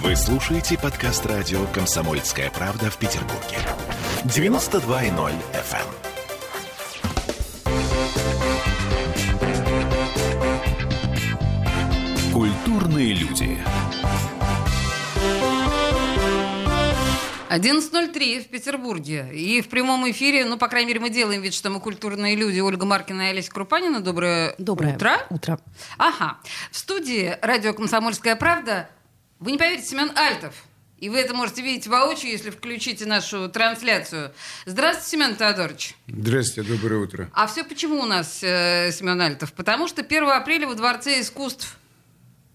Вы 0.00 0.16
слушаете 0.16 0.78
подкаст 0.78 1.26
радио 1.26 1.66
«Комсомольская 1.66 2.50
правда» 2.50 2.90
в 2.90 2.96
Петербурге. 2.96 3.58
92.0 4.24 5.32
FM. 5.52 6.02
Культурные 12.32 13.12
люди. 13.12 13.58
11.03 17.50 18.44
в 18.44 18.48
Петербурге. 18.48 19.28
И 19.34 19.60
в 19.60 19.68
прямом 19.68 20.10
эфире, 20.10 20.46
ну, 20.46 20.56
по 20.56 20.68
крайней 20.68 20.88
мере, 20.88 21.00
мы 21.00 21.10
делаем 21.10 21.42
вид, 21.42 21.52
что 21.52 21.68
мы 21.68 21.80
культурные 21.80 22.34
люди. 22.34 22.60
Ольга 22.60 22.86
Маркина 22.86 23.22
и 23.22 23.30
Олеся 23.32 23.50
Крупанина. 23.52 24.00
Доброе, 24.00 24.54
Доброе 24.56 24.94
утро. 24.94 25.26
утро. 25.28 25.60
Ага. 25.98 26.38
В 26.70 26.78
студии 26.78 27.36
радио 27.42 27.74
«Комсомольская 27.74 28.36
правда» 28.36 28.88
вы 29.42 29.52
не 29.52 29.58
поверите, 29.58 29.86
Семен 29.86 30.12
Альтов. 30.16 30.54
И 30.98 31.08
вы 31.08 31.18
это 31.18 31.34
можете 31.34 31.62
видеть 31.62 31.88
воочию, 31.88 32.30
если 32.30 32.50
включите 32.50 33.06
нашу 33.06 33.48
трансляцию. 33.48 34.32
Здравствуйте, 34.66 35.10
Семен 35.10 35.36
Теодорович. 35.36 35.96
Здравствуйте, 36.06 36.70
доброе 36.70 37.00
утро. 37.00 37.30
А 37.34 37.48
все 37.48 37.64
почему 37.64 38.00
у 38.00 38.06
нас 38.06 38.38
э, 38.42 38.92
Семен 38.92 39.20
Альтов? 39.20 39.52
Потому 39.52 39.88
что 39.88 40.02
1 40.02 40.28
апреля 40.28 40.68
во 40.68 40.76
Дворце 40.76 41.20
искусств 41.20 41.76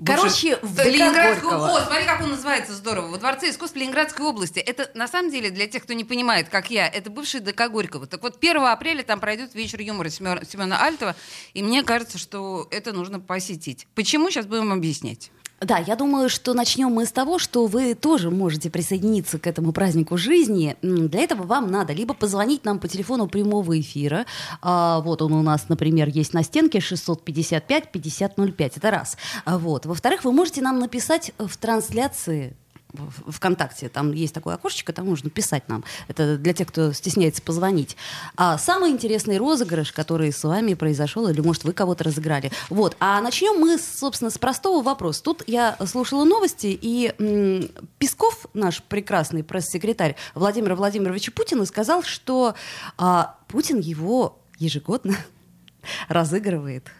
Короче, 0.06 0.58
в 0.62 0.76
в 0.76 0.80
Ленинградской 0.80 1.50
Горького. 1.50 1.72
О, 1.72 1.86
смотри, 1.86 2.06
как 2.06 2.22
он 2.22 2.30
называется 2.30 2.74
здорово. 2.74 3.08
Во 3.08 3.18
Дворце 3.18 3.50
искусств 3.50 3.76
Ленинградской 3.76 4.26
области. 4.26 4.60
Это, 4.60 4.92
на 4.94 5.08
самом 5.08 5.32
деле, 5.32 5.50
для 5.50 5.68
тех, 5.68 5.84
кто 5.84 5.94
не 5.94 6.04
понимает, 6.04 6.50
как 6.50 6.70
я, 6.70 6.88
это 6.88 7.10
бывший 7.10 7.40
ДК 7.40 7.68
Горького. 7.68 8.06
Так 8.06 8.22
вот, 8.22 8.38
1 8.40 8.58
апреля 8.58 9.04
там 9.04 9.20
пройдет 9.20 9.56
вечер 9.56 9.82
юмора 9.82 10.10
Семена, 10.10 10.44
Семена 10.46 10.84
Альтова, 10.84 11.16
и 11.54 11.64
мне 11.64 11.84
кажется, 11.84 12.20
что 12.20 12.68
это 12.70 12.94
нужно 12.94 13.20
посетить. 13.20 13.88
Почему? 13.96 14.30
Сейчас 14.30 14.46
будем 14.46 14.72
объяснять. 14.72 15.32
Да, 15.60 15.80
я 15.80 15.96
думаю, 15.96 16.30
что 16.30 16.54
начнем 16.54 16.90
мы 16.90 17.08
с 17.08 17.12
того, 17.12 17.40
что 17.40 17.66
вы 17.66 17.96
тоже 17.96 18.30
можете 18.30 18.70
присоединиться 18.70 19.40
к 19.40 19.48
этому 19.48 19.72
празднику 19.72 20.16
жизни. 20.16 20.76
Для 20.84 21.22
этого 21.22 21.44
вам 21.44 21.72
надо 21.72 21.94
либо 21.94 22.14
позвонить 22.14 22.64
нам 22.64 22.78
по 22.80 22.88
телефону 22.88 23.28
прямого 23.28 23.80
эфира. 23.80 24.28
А, 24.62 25.02
вот 25.02 25.24
он 25.24 25.34
у 25.34 25.42
нас, 25.42 25.68
например, 25.68 26.10
есть 26.10 26.34
на 26.34 26.44
стенке 26.44 26.78
655-5005. 26.78 28.74
Это 28.76 28.92
раз. 28.92 29.18
А, 29.46 29.58
вот. 29.58 29.88
Во-вторых, 29.88 30.26
вы 30.26 30.32
можете 30.32 30.62
нам 30.62 30.78
написать 30.78 31.32
в 31.40 31.58
трансляции 31.58 32.56
ВКонтакте, 33.28 33.90
там 33.90 34.12
есть 34.12 34.34
такое 34.34 34.56
окошечко, 34.56 34.94
там 34.94 35.08
можно 35.08 35.30
писать 35.30 35.68
нам. 35.70 35.84
Это 36.08 36.38
для 36.38 36.54
тех, 36.54 36.68
кто 36.68 36.94
стесняется 36.94 37.42
позвонить. 37.42 37.98
А 38.36 38.58
самый 38.58 38.92
интересный 38.92 39.38
розыгрыш, 39.38 39.92
который 39.92 40.32
с 40.32 40.44
вами 40.44 40.74
произошел, 40.74 41.28
или, 41.28 41.42
может, 41.42 41.64
вы 41.64 41.74
кого-то 41.74 42.04
разыграли. 42.04 42.52
Вот. 42.70 42.96
А 43.00 43.22
начнем 43.22 43.60
мы, 43.60 43.78
собственно, 43.78 44.32
с 44.32 44.38
простого 44.38 44.82
вопроса. 44.82 45.24
Тут 45.24 45.44
я 45.48 45.78
слушала 45.86 46.24
новости, 46.24 46.78
и 46.80 47.14
м, 47.20 47.70
Песков, 47.98 48.46
наш 48.54 48.82
прекрасный 48.84 49.44
пресс-секретарь 49.44 50.16
Владимира 50.36 50.76
Владимировича 50.76 51.32
Путина, 51.32 51.66
сказал, 51.66 52.04
что 52.04 52.56
а, 52.98 53.38
Путин 53.48 53.80
его 53.80 54.40
ежегодно 54.60 55.16
разыгрывает 56.08 56.92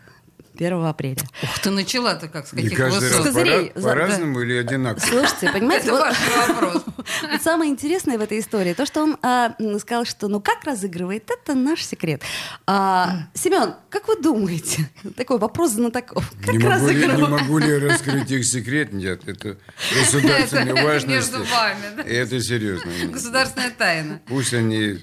1 0.60 0.86
апреля. 0.86 1.18
Ух 1.44 1.60
ты, 1.60 1.70
начала-то 1.70 2.28
как, 2.28 2.48
с 2.48 2.54
И 2.54 2.58
каких 2.58 2.78
каждый 2.78 3.00
высот. 3.10 3.18
раз 3.26 3.28
Козырей, 3.28 3.70
по- 3.72 3.80
за- 3.82 3.88
по-разному 3.90 4.42
или 4.42 4.58
одинаково? 4.58 5.06
Слушайте, 5.06 5.52
понимаете, 5.52 5.88
Это 5.88 5.92
вот- 5.94 6.02
ваш 6.06 6.48
вопрос. 6.48 6.84
Вот 7.32 7.42
самое 7.42 7.72
интересное 7.72 8.18
в 8.18 8.22
этой 8.22 8.40
истории, 8.40 8.74
то, 8.74 8.86
что 8.86 9.02
он 9.04 9.18
а, 9.22 9.56
сказал, 9.80 10.04
что 10.06 10.28
ну 10.28 10.42
как 10.42 10.64
разыгрывает, 10.66 11.30
это 11.32 11.54
наш 11.56 11.84
секрет. 11.86 12.22
А, 12.66 13.28
Семен, 13.34 13.76
как 13.90 14.08
вы 14.10 14.20
думаете? 14.22 14.90
Такой 15.16 15.38
вопрос 15.38 15.72
знатоков. 15.72 16.30
Как 16.44 16.54
Не 16.54 16.60
могу, 16.60 16.88
ли, 16.90 17.08
не 17.08 17.28
могу 17.28 17.58
ли 17.60 17.78
раскрыть 17.78 18.30
их 18.32 18.46
секрет? 18.46 18.92
Нет, 18.94 19.22
это 19.28 19.58
государственной 19.98 20.74
Это 20.74 20.84
важности. 20.84 21.08
между 21.34 21.38
вами, 21.50 21.96
да? 21.96 22.04
Это 22.04 22.40
серьезно. 22.42 22.92
Государственная 23.12 23.72
тайна. 23.72 24.20
Пусть 24.28 24.54
они... 24.54 25.00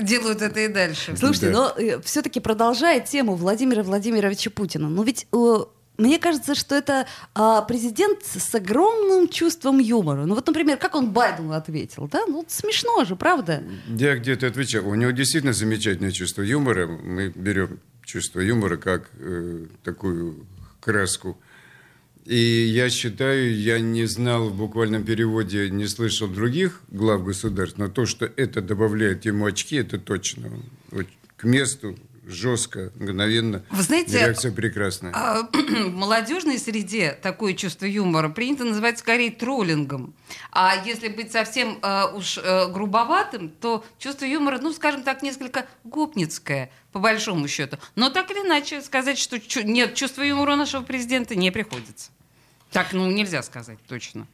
Делают 0.00 0.42
это 0.42 0.60
и 0.60 0.68
дальше. 0.68 1.16
Слушайте, 1.16 1.50
Да. 1.50 1.74
но 1.76 2.00
все-таки 2.02 2.40
продолжая 2.40 3.00
тему 3.00 3.34
Владимира 3.34 3.82
Владимировича 3.82 4.43
Путина, 4.50 4.88
ну 4.88 5.02
ведь 5.02 5.26
э, 5.32 5.56
мне 5.96 6.18
кажется, 6.18 6.54
что 6.54 6.74
это 6.74 7.06
а, 7.34 7.62
президент 7.62 8.24
с 8.24 8.52
огромным 8.54 9.28
чувством 9.28 9.78
юмора. 9.78 10.24
Ну 10.24 10.34
вот, 10.34 10.46
например, 10.46 10.76
как 10.76 10.96
он 10.96 11.12
Байдену 11.12 11.52
ответил, 11.52 12.08
да? 12.08 12.24
Ну 12.26 12.44
смешно 12.48 13.04
же, 13.04 13.14
правда? 13.14 13.62
Я 13.88 14.16
где-то 14.16 14.48
отвечал. 14.48 14.88
У 14.88 14.94
него 14.94 15.12
действительно 15.12 15.52
замечательное 15.52 16.10
чувство 16.10 16.42
юмора. 16.42 16.88
Мы 16.88 17.28
берем 17.28 17.78
чувство 18.04 18.40
юмора 18.40 18.76
как 18.76 19.08
э, 19.18 19.66
такую 19.84 20.46
краску. 20.80 21.38
И 22.24 22.36
я 22.36 22.88
считаю, 22.88 23.54
я 23.54 23.78
не 23.78 24.06
знал 24.06 24.48
в 24.48 24.56
буквальном 24.56 25.04
переводе, 25.04 25.68
не 25.68 25.86
слышал 25.86 26.26
других 26.26 26.80
глав 26.88 27.22
государств, 27.22 27.76
но 27.76 27.88
то, 27.88 28.06
что 28.06 28.24
это 28.24 28.62
добавляет 28.62 29.26
ему 29.26 29.44
очки, 29.44 29.76
это 29.76 29.98
точно. 29.98 30.50
Вот 30.90 31.06
к 31.36 31.44
месту, 31.44 31.96
жестко, 32.26 32.92
мгновенно. 32.96 33.64
Вы 33.70 33.82
знаете, 33.82 34.18
Реакция 34.18 34.52
прекрасная. 34.52 35.12
А, 35.14 35.42
в 35.52 35.94
молодежной 35.94 36.58
среде 36.58 37.12
такое 37.12 37.54
чувство 37.54 37.86
юмора 37.86 38.28
принято 38.28 38.64
называть 38.64 38.98
скорее 38.98 39.30
троллингом. 39.30 40.14
А 40.52 40.74
если 40.84 41.08
быть 41.08 41.32
совсем 41.32 41.78
э, 41.82 42.04
уж 42.14 42.38
э, 42.38 42.68
грубоватым, 42.68 43.48
то 43.48 43.84
чувство 43.98 44.24
юмора, 44.24 44.58
ну, 44.58 44.72
скажем 44.72 45.02
так, 45.02 45.22
несколько 45.22 45.66
гопницкое, 45.84 46.70
по 46.92 46.98
большому 46.98 47.48
счету. 47.48 47.78
Но 47.96 48.10
так 48.10 48.30
или 48.30 48.38
иначе, 48.38 48.82
сказать, 48.82 49.18
что 49.18 49.38
чу- 49.40 49.62
нет 49.62 49.94
чувства 49.94 50.22
юмора 50.22 50.56
нашего 50.56 50.82
президента 50.82 51.34
не 51.34 51.50
приходится. 51.50 52.10
Так, 52.70 52.92
ну, 52.92 53.10
нельзя 53.10 53.42
сказать 53.42 53.78
точно. 53.88 54.26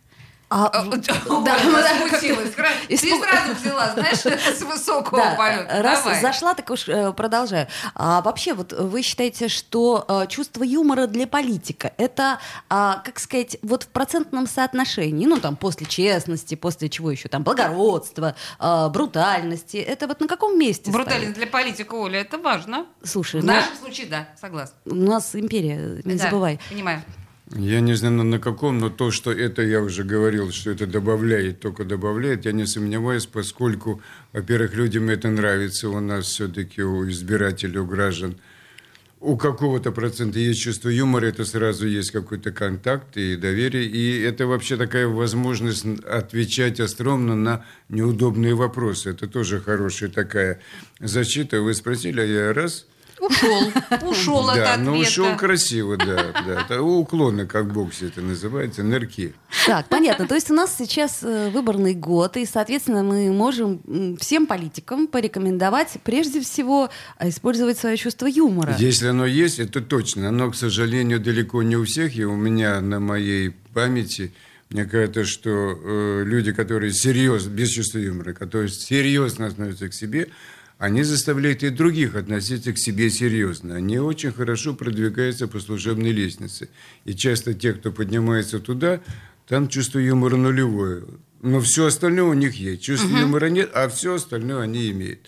А, 0.53 0.67
А, 0.67 0.83
Да, 1.45 1.57
так 1.57 2.09
смутилась. 2.11 2.51
Ты 2.51 2.95
Испуг- 2.95 3.23
сразу 3.25 3.55
взяла, 3.55 3.93
знаешь, 3.93 4.19
с 4.59 4.63
высокого 4.63 5.17
Да, 5.23 5.35
полета. 5.37 5.81
раз 5.83 6.03
Давай. 6.03 6.21
зашла, 6.21 6.55
так 6.55 6.69
уж 6.71 6.89
э, 6.89 7.13
продолжаю. 7.13 7.69
А 7.95 8.21
вообще, 8.21 8.55
вот 8.55 8.73
вы 8.73 9.03
считаете, 9.03 9.47
что 9.47 10.05
э, 10.09 10.27
чувство 10.29 10.65
юмора 10.65 11.07
для 11.07 11.29
политика 11.29 11.93
это, 11.99 12.41
а, 12.69 12.97
как 13.05 13.21
сказать, 13.21 13.59
вот 13.63 13.85
в 13.85 13.89
процентном 13.89 14.49
соотношении, 14.49 15.25
ну 15.25 15.39
там 15.39 15.55
после 15.57 15.87
честности, 15.87 16.57
после 16.57 16.89
чего 16.89 17.13
еще 17.13 17.29
там 17.29 17.45
благородства, 17.45 18.35
а, 18.59 18.89
брутальности, 18.89 19.77
это 19.77 20.09
вот 20.09 20.19
на 20.21 20.27
каком 20.27 20.59
месте? 20.59 20.91
Брутальность 20.91 21.31
стоит? 21.33 21.37
для 21.37 21.47
политика, 21.47 21.95
Оля, 21.95 22.23
это 22.23 22.39
важно. 22.39 22.87
Слушай, 23.05 23.41
В 23.41 23.45
ну, 23.45 23.53
нашем 23.53 23.77
случае, 23.77 24.09
да, 24.09 24.29
согласна. 24.41 24.77
у 24.85 24.95
нас 24.97 25.33
империя, 25.37 26.01
не 26.05 26.17
Да, 26.17 26.25
забывай. 26.25 26.59
Понимаю. 26.69 27.03
Я 27.53 27.81
не 27.81 27.95
знаю, 27.95 28.23
на- 28.23 28.39
каком, 28.39 28.79
но 28.79 28.91
то, 28.91 29.11
что 29.11 29.33
это, 29.33 29.63
я 29.63 29.83
уже 29.83 30.05
говорил, 30.05 30.53
что 30.53 30.71
это 30.71 30.87
добавляет, 30.87 31.59
только 31.59 31.85
добавляет, 31.85 32.45
я 32.45 32.53
не 32.53 32.65
сомневаюсь, 32.65 33.27
поскольку, 33.27 34.01
во-первых, 34.33 34.75
людям 34.75 35.09
это 35.09 35.31
нравится, 35.31 35.89
у 35.89 35.99
нас 35.99 36.27
все-таки 36.27 36.81
у 36.83 37.09
избирателей, 37.11 37.79
у 37.79 37.87
граждан, 37.87 38.37
у 39.19 39.37
какого-то 39.37 39.91
процента 39.91 40.39
есть 40.39 40.61
чувство 40.61 40.91
юмора, 40.91 41.27
это 41.27 41.45
сразу 41.45 41.89
есть 41.89 42.13
какой-то 42.13 42.53
контакт 42.53 43.17
и 43.17 43.37
доверие, 43.37 43.85
и 43.85 44.21
это 44.21 44.47
вообще 44.47 44.77
такая 44.77 45.09
возможность 45.09 45.85
отвечать 46.09 46.79
остромно 46.79 47.35
на 47.35 47.67
неудобные 47.89 48.55
вопросы. 48.55 49.11
Это 49.11 49.27
тоже 49.27 49.61
хорошая 49.61 50.09
такая 50.09 50.61
защита. 51.01 51.61
Вы 51.61 51.75
спросили, 51.75 52.21
а 52.21 52.25
я 52.25 52.53
раз... 52.55 52.87
Ушел. 53.21 53.73
Ушел 54.03 54.49
от 54.49 54.57
Да, 54.57 54.75
ответа. 54.75 54.91
ну 54.91 54.99
ушел 54.99 55.37
красиво, 55.37 55.97
да, 55.97 56.33
да. 56.47 56.63
Это 56.63 56.83
уклоны, 56.83 57.47
как 57.47 57.67
в 57.67 57.73
боксе 57.73 58.07
это 58.07 58.21
называется, 58.23 58.83
нырки. 58.83 59.35
Так, 59.67 59.87
понятно. 59.89 60.27
То 60.27 60.35
есть 60.35 60.51
у 60.51 60.55
нас 60.55 60.75
сейчас 60.77 61.21
э, 61.23 61.51
выборный 61.51 61.95
год, 61.95 62.37
и, 62.37 62.47
соответственно, 62.47 63.03
мы 63.03 63.31
можем 63.33 64.17
всем 64.19 64.47
политикам 64.47 65.07
порекомендовать 65.07 65.99
прежде 66.03 66.41
всего 66.41 66.91
а, 67.19 67.29
использовать 67.29 67.79
свое 67.79 67.97
чувство 67.97 68.27
юмора. 68.27 68.75
Если 68.79 69.07
оно 69.09 69.27
есть, 69.27 69.59
это 69.59 69.81
точно. 69.81 70.29
Оно, 70.29 70.51
к 70.51 70.57
сожалению, 70.57 71.21
далеко 71.21 71.63
не 71.63 71.77
у 71.77 71.85
всех. 71.85 72.17
И 72.17 72.25
у 72.25 72.37
меня 72.37 72.81
на 72.81 73.01
моей 73.01 73.51
памяти, 73.75 74.33
мне 74.71 74.85
кажется, 74.85 75.25
что 75.25 75.51
э, 75.51 76.23
люди, 76.25 76.53
которые 76.53 76.93
серьезно, 76.93 77.51
без 77.51 77.69
чувства 77.71 77.99
юмора, 77.99 78.33
которые 78.33 78.69
серьезно 78.71 79.47
относятся 79.47 79.89
к 79.89 79.95
себе, 79.95 80.29
они 80.81 81.03
заставляют 81.03 81.63
и 81.63 81.69
других 81.69 82.15
относиться 82.15 82.73
к 82.73 82.79
себе 82.79 83.11
серьезно. 83.11 83.75
Они 83.75 83.99
очень 83.99 84.33
хорошо 84.33 84.73
продвигаются 84.73 85.47
по 85.47 85.61
служебной 85.61 86.11
лестнице. 86.11 86.71
И 87.05 87.13
часто 87.13 87.53
те, 87.53 87.75
кто 87.75 87.93
поднимается 87.93 88.61
туда, 88.61 89.03
там 89.47 89.69
чувство 89.69 89.99
юмора 89.99 90.37
нулевое. 90.37 91.05
Но 91.43 91.61
все 91.61 91.85
остальное 91.85 92.25
у 92.25 92.33
них 92.33 92.55
есть. 92.55 92.83
Чувства 92.83 93.15
юмора 93.15 93.51
нет, 93.51 93.71
а 93.75 93.91
все 93.91 94.15
остальное 94.15 94.63
они 94.63 94.91
имеют. 94.91 95.21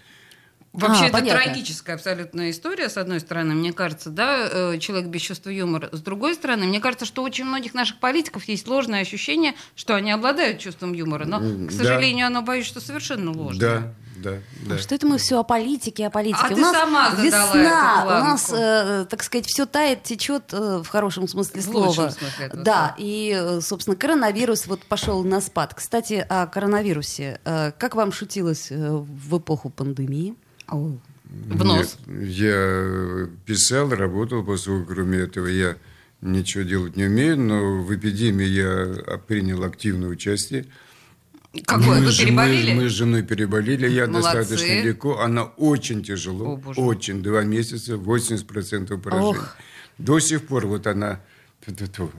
Вообще, 0.73 1.03
А, 1.03 1.09
это 1.09 1.19
понятно. 1.19 1.43
трагическая 1.45 1.97
абсолютная 1.97 2.51
история, 2.51 2.89
с 2.89 2.97
одной 2.97 3.21
стороны, 3.21 3.53
мне 3.55 3.75
кажется, 3.75 4.09
да, 4.09 4.49
э, 4.51 4.79
человек 4.79 5.09
без 5.09 5.21
чувства 5.21 5.51
юмора. 5.51 5.91
С 5.93 6.01
другой 6.01 6.35
стороны, 6.35 6.65
мне 6.65 6.81
кажется, 6.81 7.05
что 7.05 7.21
у 7.21 7.27
очень 7.27 7.45
многих 7.45 7.75
наших 7.75 7.99
политиков 7.99 8.45
есть 8.45 8.67
ложное 8.67 9.03
ощущение, 9.03 9.53
что 9.77 9.97
они 9.97 10.13
обладают 10.13 10.61
чувством 10.61 10.95
юмора. 10.95 11.27
Но, 11.27 11.41
к 11.41 11.43
да. 11.43 11.77
сожалению, 11.77 12.27
оно, 12.27 12.41
боюсь, 12.41 12.65
что 12.65 12.81
совершенно 12.81 13.33
ложное. 13.33 13.61
Да, 13.61 13.95
да, 14.23 14.39
да. 14.67 14.79
Что 14.79 14.95
это 14.95 15.07
мы 15.07 15.19
все 15.19 15.39
о 15.41 15.43
политике, 15.43 16.07
о 16.07 16.11
политике? 16.11 16.41
А 16.43 16.53
у 16.53 16.55
ты 16.55 16.61
нас 16.61 16.73
сама 16.77 17.11
задала 17.11 17.23
весна, 17.55 18.05
эту 18.05 18.09
у 18.09 18.25
нас, 18.25 18.53
э, 18.55 19.07
так 19.11 19.23
сказать, 19.23 19.47
все 19.47 19.67
тает, 19.67 20.03
течет 20.03 20.53
э, 20.53 20.83
в 20.85 20.89
хорошем 20.89 21.29
смысле 21.29 21.61
В 21.61 21.65
слова. 21.65 21.93
смысле 21.93 22.29
этого 22.39 22.63
да, 22.63 22.73
слова. 22.75 22.95
и, 22.99 23.35
э, 23.37 23.61
собственно, 23.61 23.97
коронавирус 23.97 24.67
вот 24.67 24.83
пошел 24.85 25.23
на 25.25 25.41
спад. 25.41 25.75
Кстати, 25.75 26.25
о 26.29 26.47
коронавирусе. 26.47 27.41
Э, 27.45 27.73
Как 27.79 27.95
вам 27.95 28.13
шутилось 28.13 28.69
э, 28.71 28.91
в 28.91 29.39
эпоху 29.39 29.71
пандемии? 29.71 30.35
В 30.69 31.65
нос. 31.65 31.97
Нет, 32.07 32.29
я 32.29 33.29
писал, 33.47 33.89
работал, 33.91 34.45
поскольку 34.45 34.93
кроме 34.95 35.19
этого 35.19 35.47
я 35.47 35.77
ничего 36.21 36.63
делать 36.63 36.97
не 36.97 37.05
умею, 37.07 37.39
но 37.39 37.83
в 37.83 37.95
эпидемии 37.95 38.47
я 38.47 38.67
а, 39.07 39.19
принял 39.19 39.63
активное 39.65 40.09
участие. 40.09 40.67
Какое? 41.67 42.01
мы, 42.01 42.07
Вы 42.07 42.13
с- 42.13 42.19
переболели? 42.19 42.73
Мы, 42.75 42.83
мы 42.85 42.89
с 42.89 42.93
женой 42.93 43.23
переболели, 43.23 43.89
я 43.89 44.07
Молодцы. 44.07 44.33
достаточно 44.39 44.83
легко. 44.83 45.21
Она 45.21 45.45
очень 45.45 46.03
тяжело, 46.03 46.55
О, 46.55 46.57
боже. 46.57 46.81
очень, 46.81 47.23
два 47.23 47.43
месяца, 47.43 47.97
80% 47.97 48.99
поражений. 48.99 49.39
Ох. 49.39 49.57
До 49.99 50.19
сих 50.19 50.47
пор 50.47 50.67
вот 50.67 50.87
она 50.87 51.21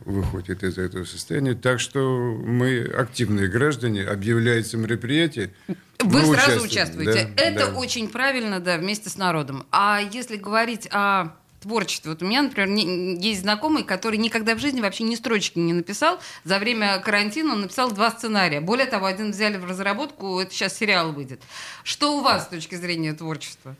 выходит 0.06 0.64
из 0.64 0.78
этого 0.78 1.04
состояния. 1.06 1.54
Так 1.56 1.80
что 1.80 2.00
мы 2.46 2.82
активные 2.84 3.48
граждане, 3.48 4.04
объявляется 4.04 4.78
мероприятие. 4.78 5.52
Вы 6.00 6.22
сразу 6.26 6.64
участвуем. 6.64 6.64
участвуете. 6.66 7.30
Да, 7.36 7.44
Это 7.44 7.72
да. 7.72 7.78
очень 7.78 8.08
правильно, 8.10 8.60
да, 8.60 8.78
вместе 8.78 9.10
с 9.10 9.18
народом. 9.18 9.66
А 9.72 10.00
если 10.00 10.38
говорить 10.38 10.88
о 10.92 11.36
творчестве, 11.64 12.12
вот 12.12 12.22
у 12.22 12.26
меня, 12.26 12.44
например, 12.44 12.70
не- 12.70 13.18
есть 13.20 13.42
знакомый, 13.42 13.84
который 13.84 14.18
никогда 14.18 14.56
в 14.56 14.60
жизни 14.60 14.82
вообще 14.82 15.04
ни 15.04 15.16
строчки 15.16 15.58
не 15.60 15.74
написал. 15.74 16.20
За 16.44 16.60
время 16.60 17.00
карантина 17.00 17.54
он 17.54 17.62
написал 17.62 17.92
два 17.92 18.12
сценария. 18.12 18.62
Более 18.62 18.86
того, 18.86 19.06
один 19.08 19.32
взяли 19.32 19.58
в 19.58 19.66
разработку, 19.66 20.40
это 20.40 20.54
сейчас 20.54 20.78
сериал 20.78 21.12
выйдет. 21.14 21.42
Что 21.84 22.18
у 22.18 22.22
вас 22.22 22.46
с 22.46 22.48
точки 22.48 22.76
зрения 22.76 23.14
творчества? 23.14 23.76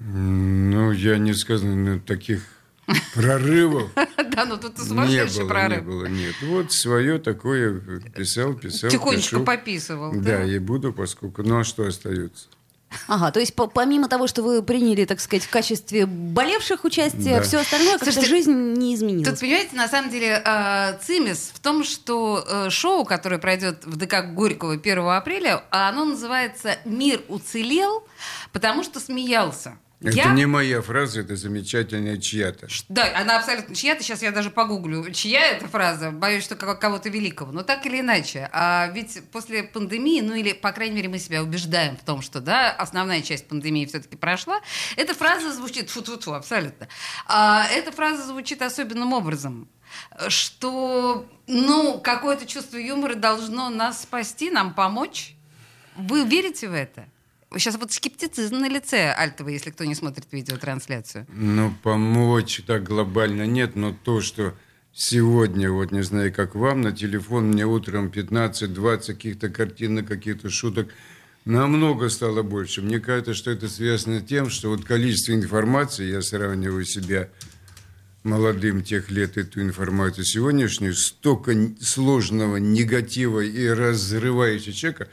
Ну, 0.00 0.92
я 0.92 1.18
не 1.18 1.34
сказал, 1.34 1.68
ну, 1.70 2.00
таких 2.00 2.42
прорывов 3.14 3.90
Да, 4.32 4.44
ну 4.44 4.56
тут 4.56 4.78
сумасшедший 4.78 5.40
было, 5.40 5.42
не 5.44 5.48
прорыв. 5.48 5.84
было, 5.84 6.06
нет. 6.06 6.34
Вот 6.42 6.72
свое 6.72 7.18
такое 7.18 7.80
писал, 8.14 8.54
писал, 8.54 8.90
Тихонечко 8.90 9.40
пописывал. 9.40 10.12
Да, 10.14 10.42
и 10.44 10.58
буду, 10.58 10.92
поскольку, 10.92 11.42
ну 11.42 11.58
а 11.60 11.64
что 11.64 11.86
остается? 11.86 12.46
Ага, 13.08 13.30
то 13.30 13.40
есть 13.40 13.54
по- 13.54 13.66
помимо 13.66 14.08
того, 14.08 14.26
что 14.26 14.42
вы 14.42 14.62
приняли, 14.62 15.04
так 15.04 15.20
сказать, 15.20 15.44
в 15.44 15.50
качестве 15.50 16.06
болевших 16.06 16.84
участия, 16.84 17.36
Да. 17.36 17.42
все 17.42 17.58
остальное, 17.60 17.92
как-то 17.98 18.12
Слушайте, 18.12 18.28
жизнь 18.28 18.52
не 18.74 18.94
изменилась. 18.94 19.28
Тут, 19.28 19.40
понимаете, 19.40 19.76
на 19.76 19.88
самом 19.88 20.10
деле 20.10 20.42
э, 20.44 20.98
цимис 21.04 21.50
в 21.54 21.60
том, 21.60 21.84
что 21.84 22.44
э, 22.46 22.70
шоу, 22.70 23.04
которое 23.04 23.38
пройдет 23.38 23.84
в 23.84 23.96
ДК 23.96 24.24
Горького 24.32 24.74
1 24.74 24.98
апреля, 25.08 25.64
оно 25.70 26.04
называется 26.04 26.76
«Мир 26.84 27.20
уцелел, 27.28 28.04
потому 28.52 28.82
что 28.82 29.00
смеялся». 29.00 29.78
Это 30.02 30.16
Я- 30.16 30.32
не 30.32 30.46
моя 30.46 30.82
фраза, 30.82 31.20
это 31.20 31.36
замечательная 31.36 32.18
чья-то. 32.18 32.66
Да, 32.88 33.16
она 33.16 33.38
абсолютно 33.38 33.74
чья-то. 33.74 34.02
Сейчас 34.02 34.20
я 34.22 34.32
даже 34.32 34.50
погуглю, 34.50 35.08
чья 35.12 35.46
эта 35.46 35.68
фраза. 35.68 36.10
Боюсь, 36.10 36.42
что 36.42 36.56
кого-то 36.56 37.08
великого. 37.08 37.52
Но 37.52 37.62
так 37.62 37.86
или 37.86 38.00
иначе. 38.00 38.48
А 38.52 38.88
ведь 38.92 39.22
после 39.30 39.62
пандемии, 39.62 40.20
ну 40.20 40.34
или, 40.34 40.52
по 40.54 40.72
крайней 40.72 40.96
мере, 40.96 41.08
мы 41.08 41.18
себя 41.18 41.42
убеждаем 41.42 41.96
в 41.96 42.04
том, 42.04 42.20
что 42.20 42.40
да, 42.40 42.72
основная 42.72 43.22
часть 43.22 43.46
пандемии 43.46 43.86
все-таки 43.86 44.16
прошла, 44.16 44.60
эта 44.96 45.14
фраза 45.14 45.52
звучит, 45.52 45.88
фу-фу-фу, 45.88 46.32
абсолютно. 46.32 46.88
А, 47.26 47.66
эта 47.68 47.92
фраза 47.92 48.26
звучит 48.26 48.60
особенным 48.62 49.12
образом 49.12 49.68
что, 50.28 51.26
ну, 51.46 52.00
какое-то 52.00 52.46
чувство 52.46 52.78
юмора 52.78 53.14
должно 53.14 53.68
нас 53.68 54.02
спасти, 54.02 54.50
нам 54.50 54.72
помочь. 54.72 55.34
Вы 55.96 56.24
верите 56.24 56.68
в 56.68 56.72
это? 56.72 57.04
Сейчас 57.56 57.76
вот 57.76 57.92
скептицизм 57.92 58.56
на 58.56 58.68
лице 58.68 59.12
Альтова, 59.12 59.48
если 59.48 59.70
кто 59.70 59.84
не 59.84 59.94
смотрит 59.94 60.26
видеотрансляцию. 60.32 61.26
Ну, 61.32 61.74
помочь 61.82 62.62
так 62.66 62.84
глобально 62.84 63.46
нет, 63.46 63.76
но 63.76 63.92
то, 64.04 64.20
что 64.20 64.54
сегодня, 64.92 65.70
вот 65.70 65.92
не 65.92 66.02
знаю, 66.02 66.32
как 66.32 66.54
вам, 66.54 66.80
на 66.80 66.92
телефон 66.92 67.48
мне 67.48 67.66
утром 67.66 68.08
15-20 68.08 69.06
каких-то 69.06 69.48
картинок, 69.48 70.06
каких-то 70.06 70.50
шуток, 70.50 70.88
намного 71.44 72.08
стало 72.08 72.42
больше. 72.42 72.82
Мне 72.82 73.00
кажется, 73.00 73.34
что 73.34 73.50
это 73.50 73.68
связано 73.68 74.20
с 74.20 74.24
тем, 74.24 74.50
что 74.50 74.68
вот 74.68 74.84
количество 74.84 75.32
информации, 75.32 76.10
я 76.10 76.22
сравниваю 76.22 76.84
себя 76.84 77.28
молодым 78.22 78.84
тех 78.84 79.10
лет 79.10 79.36
эту 79.36 79.62
информацию 79.62 80.24
сегодняшнюю, 80.24 80.94
столько 80.94 81.54
сложного 81.80 82.56
негатива 82.58 83.40
и 83.40 83.66
разрывающего 83.66 84.72
человека. 84.72 85.08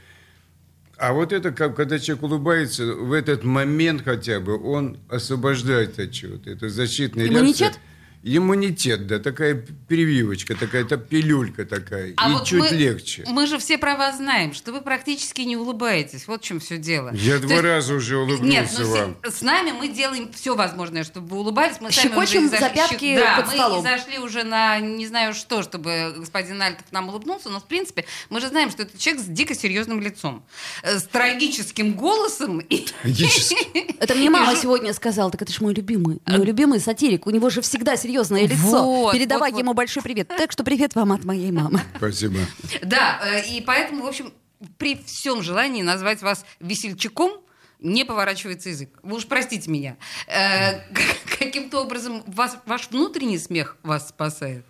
А 1.00 1.14
вот 1.14 1.32
это, 1.32 1.52
как, 1.52 1.78
когда 1.78 1.98
человек 1.98 2.24
улыбается, 2.24 2.86
в 2.94 3.14
этот 3.14 3.46
момент 3.46 4.02
хотя 4.04 4.42
бы 4.42 4.62
он 4.62 4.98
освобождает 5.08 5.98
от 5.98 6.12
чего-то. 6.12 6.50
Это 6.50 6.68
защитная 6.68 7.28
Иммунитет? 7.28 7.62
реакция. 7.62 7.84
Иммунитет, 8.22 9.08
да, 9.08 9.20
такая 9.20 9.66
прививочка, 9.88 10.54
такая-то 10.56 10.98
пилюлька 10.98 11.66
такая. 11.66 12.14
А 12.18 12.30
и 12.30 12.34
вот 12.34 12.46
чуть 12.46 12.60
мы, 12.60 12.68
легче. 12.70 13.24
Мы 13.28 13.48
же 13.48 13.58
все 13.60 13.78
про 13.78 13.96
вас 13.96 14.18
знаем, 14.18 14.54
что 14.54 14.74
вы 14.74 14.82
практически 14.82 15.42
не 15.42 15.56
улыбаетесь. 15.56 16.28
Вот 16.28 16.42
в 16.42 16.46
чем 16.46 16.60
все 16.60 16.78
дело. 16.78 17.12
Я 17.14 17.36
То 17.36 17.44
два 17.44 17.52
есть- 17.54 17.64
раза 17.64 17.94
уже 17.94 18.18
улыбнулся 18.18 18.46
Нет, 18.46 18.70
ну, 18.78 18.90
вам. 18.92 19.18
с, 19.26 19.36
с 19.38 19.42
нами 19.42 19.72
мы 19.72 19.88
делаем 19.88 20.32
все 20.34 20.56
возможное, 20.56 21.04
чтобы 21.06 21.28
вы 21.28 21.38
улыбались. 21.40 21.78
Мы 21.80 21.92
сами 21.92 22.10
Щекочем 22.10 22.46
уже 22.46 22.56
и 22.56 22.60
за 22.60 22.66
заш- 22.66 22.74
пятки 22.74 23.06
щек- 23.06 23.20
да, 23.20 23.36
под 23.38 23.46
мы 23.48 23.54
столом. 23.54 23.80
и 23.80 23.84
зашли 23.84 24.20
уже 24.20 24.44
на 24.44 24.80
не 24.80 25.08
знаю 25.08 25.34
что, 25.34 25.64
чтобы 25.64 26.14
господин 26.18 26.62
Альтов 26.62 26.86
нам 26.92 27.08
улыбнулся, 27.10 27.50
но 27.50 27.60
в 27.62 27.66
принципе 27.66 28.06
мы 28.30 28.42
же 28.42 28.50
знаем, 28.50 28.70
что 28.70 28.84
это 28.84 28.98
человек 28.98 29.24
с 29.24 29.28
дико 29.28 29.56
серьезным 29.56 30.02
лицом, 30.02 30.44
э, 30.84 31.00
с 31.00 31.04
трагическим 31.04 31.94
голосом 31.94 32.62
Трагически. 33.02 33.96
Это 34.00 34.16
мне 34.16 34.30
мама 34.30 34.56
сегодня 34.56 34.94
сказала, 34.94 35.32
так 35.32 35.42
это 35.42 35.52
ж 35.54 35.62
мой 35.62 35.74
любимый, 35.74 36.20
мой 36.26 36.46
любимый 36.46 36.80
сатирик. 36.80 37.28
У 37.28 37.30
него 37.32 37.50
же 37.50 37.62
всегда 37.62 37.96
серьезное 38.10 38.48
лицо. 38.48 38.84
Вот, 38.84 39.14
Передавай 39.14 39.52
вот, 39.52 39.56
вот. 39.56 39.60
ему 39.60 39.74
большой 39.74 40.02
привет. 40.04 40.28
Так 40.28 40.52
что 40.52 40.64
привет 40.64 40.96
вам 40.96 41.12
от 41.12 41.24
моей 41.24 41.52
мамы. 41.52 41.82
Спасибо. 41.98 42.40
Да, 42.82 43.20
э, 43.24 43.48
и 43.48 43.62
поэтому, 43.62 44.04
в 44.04 44.08
общем, 44.08 44.34
при 44.78 44.96
всем 44.96 45.42
желании 45.42 45.82
назвать 45.82 46.22
вас 46.22 46.46
весельчаком 46.60 47.32
не 47.80 48.04
поворачивается 48.04 48.70
язык. 48.70 49.00
Вы 49.04 49.18
уж 49.18 49.26
простите 49.26 49.70
меня. 49.70 49.98
Э, 50.28 50.82
Каким-то 51.40 51.82
образом 51.82 52.24
вас, 52.26 52.58
ваш 52.66 52.90
внутренний 52.90 53.38
смех 53.38 53.78
вас 53.84 54.10
спасает? 54.10 54.66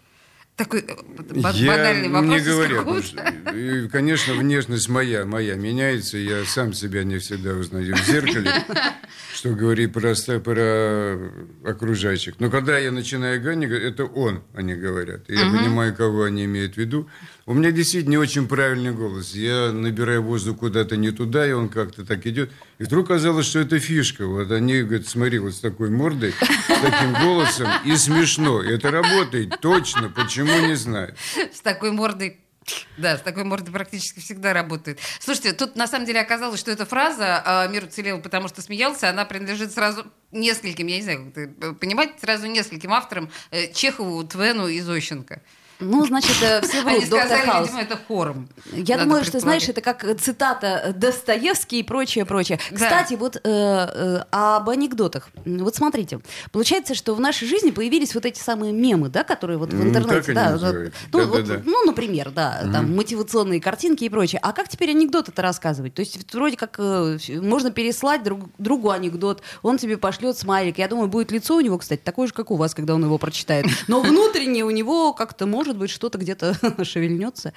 Такой 0.59 0.81
э, 0.81 0.93
Я 1.53 1.71
банальный 1.71 2.09
вопрос. 2.09 2.33
не 2.33 2.39
говорю, 2.41 2.99
и, 3.55 3.87
конечно, 3.87 4.33
внешность 4.33 4.89
моя, 4.89 5.23
моя 5.23 5.55
меняется, 5.55 6.17
я 6.17 6.43
сам 6.43 6.73
себя 6.73 7.05
не 7.05 7.17
всегда 7.19 7.53
узнаю 7.53 7.95
в 7.95 8.05
зеркале, 8.05 8.51
что 9.33 9.51
говорит 9.51 9.93
просто 9.93 10.41
про 10.41 11.17
окружающих. 11.63 12.41
Но 12.41 12.49
когда 12.49 12.77
я 12.77 12.91
начинаю 12.91 13.41
говорить, 13.41 13.71
это 13.71 14.03
он, 14.03 14.43
они 14.53 14.75
говорят. 14.75 15.29
И 15.29 15.33
я 15.33 15.45
понимаю, 15.49 15.95
кого 15.95 16.23
они 16.25 16.43
имеют 16.43 16.73
в 16.73 16.77
виду. 16.77 17.09
У 17.49 17.53
меня 17.55 17.71
действительно 17.71 18.11
не 18.11 18.17
очень 18.19 18.47
правильный 18.47 18.91
голос. 18.91 19.33
Я 19.33 19.71
набираю 19.71 20.21
воздух 20.21 20.59
куда-то 20.59 20.97
не 20.97 21.09
туда, 21.09 21.49
и 21.49 21.51
он 21.51 21.67
как-то 21.67 22.05
так 22.05 22.27
идет. 22.27 22.51
И 22.77 22.83
вдруг 22.83 23.07
казалось, 23.07 23.47
что 23.47 23.57
это 23.57 23.79
фишка. 23.79 24.27
Вот 24.27 24.51
они 24.51 24.83
говорят, 24.83 25.07
смотри, 25.07 25.39
вот 25.39 25.55
с 25.55 25.59
такой 25.59 25.89
мордой, 25.89 26.31
с 26.31 26.79
таким 26.79 27.11
голосом, 27.13 27.67
и 27.85 27.95
смешно. 27.95 28.61
И 28.61 28.71
это 28.71 28.91
работает 28.91 29.59
точно, 29.61 30.09
почему 30.09 30.67
не 30.67 30.75
знаю. 30.75 31.15
С 31.51 31.61
такой 31.61 31.91
мордой 31.91 32.39
да, 32.97 33.17
с 33.17 33.21
такой 33.21 33.45
мордой 33.45 33.73
практически 33.73 34.19
всегда 34.19 34.53
работает. 34.53 34.99
Слушайте, 35.19 35.53
тут 35.53 35.75
на 35.75 35.87
самом 35.87 36.05
деле 36.05 36.21
оказалось, 36.21 36.59
что 36.59 36.69
эта 36.69 36.85
фраза 36.85 37.41
а, 37.43 37.67
«мир 37.67 37.85
уцелел, 37.85 38.21
потому 38.21 38.47
что 38.47 38.61
смеялся», 38.61 39.09
она 39.09 39.25
принадлежит 39.25 39.71
сразу 39.71 40.05
нескольким, 40.31 40.85
я 40.85 40.97
не 40.97 41.01
знаю, 41.01 41.31
как 41.33 41.43
это 41.43 41.73
понимать, 41.73 42.11
сразу 42.21 42.45
нескольким 42.45 42.93
авторам 42.93 43.31
э, 43.49 43.73
Чехову, 43.73 44.23
Твену 44.23 44.67
и 44.67 44.81
Зощенко. 44.81 45.41
Ну, 45.79 46.05
значит, 46.05 46.35
э, 46.41 46.61
все 46.61 46.79
Они 46.81 46.99
врут, 46.99 47.09
доктор 47.09 47.27
сказали, 47.29 47.49
Хаус. 47.49 47.67
видимо, 47.67 47.81
это 47.83 47.97
хором. 48.07 48.49
Я 48.73 48.97
Надо 48.97 49.09
думаю, 49.09 49.23
что, 49.25 49.39
знаешь, 49.39 49.67
это 49.69 49.81
как 49.81 50.05
цитата 50.19 50.93
Достоевский 50.95 51.79
и 51.79 51.83
прочее, 51.83 52.25
прочее. 52.25 52.59
Да. 52.71 52.75
Кстати, 52.75 53.13
вот 53.13 53.37
э, 53.37 53.39
э, 53.43 54.23
об 54.31 54.69
анекдотах. 54.69 55.29
Вот 55.45 55.75
смотрите, 55.75 56.19
получается, 56.51 56.95
что 56.95 57.15
в 57.15 57.19
нашей 57.21 57.47
жизни 57.47 57.71
появились 57.71 58.13
вот 58.13 58.25
эти 58.25 58.39
самые 58.39 58.73
мемы, 58.73 59.09
да, 59.09 59.23
которые 59.23 59.57
вот 59.57 59.71
в 59.71 59.77
Ну, 59.77 59.83
интернете, 59.89 60.31
они 60.31 60.35
да, 60.35 60.49
называются. 60.51 60.99
ну, 61.13 61.27
вот, 61.27 61.45
ну, 61.65 61.85
например, 61.85 62.31
да, 62.31 62.61
там 62.73 62.95
мотивационные 62.95 63.61
картинки 63.61 64.03
и 64.03 64.09
прочее. 64.09 64.39
А 64.43 64.51
как 64.51 64.67
теперь 64.67 64.89
анекдоты-то 64.91 65.41
рассказывать? 65.41 65.93
То 65.93 66.01
есть 66.01 66.33
вроде 66.33 66.57
как 66.57 66.75
э, 66.77 67.17
можно 67.41 67.71
переслать 67.71 68.23
друг, 68.23 68.49
другу 68.57 68.89
анекдот, 68.91 69.41
он 69.61 69.77
тебе 69.77 69.97
пошлет 69.97 70.37
смайлик. 70.37 70.77
Я 70.77 70.87
думаю, 70.89 71.07
будет 71.07 71.31
лицо 71.31 71.55
у 71.55 71.61
него, 71.61 71.77
кстати, 71.77 72.01
такое 72.03 72.27
же, 72.27 72.33
как 72.33 72.51
у 72.51 72.55
вас, 72.57 72.75
когда 72.75 72.95
он 72.95 73.03
его 73.03 73.17
прочитает. 73.17 73.65
Но 73.87 74.01
внутренне 74.01 74.63
у 74.65 74.71
него 74.71 75.13
как-то 75.13 75.45
может 75.45 75.68
быть 75.77 75.89
что-то 75.91 76.17
где-то 76.17 76.55
шевельнется. 76.83 77.53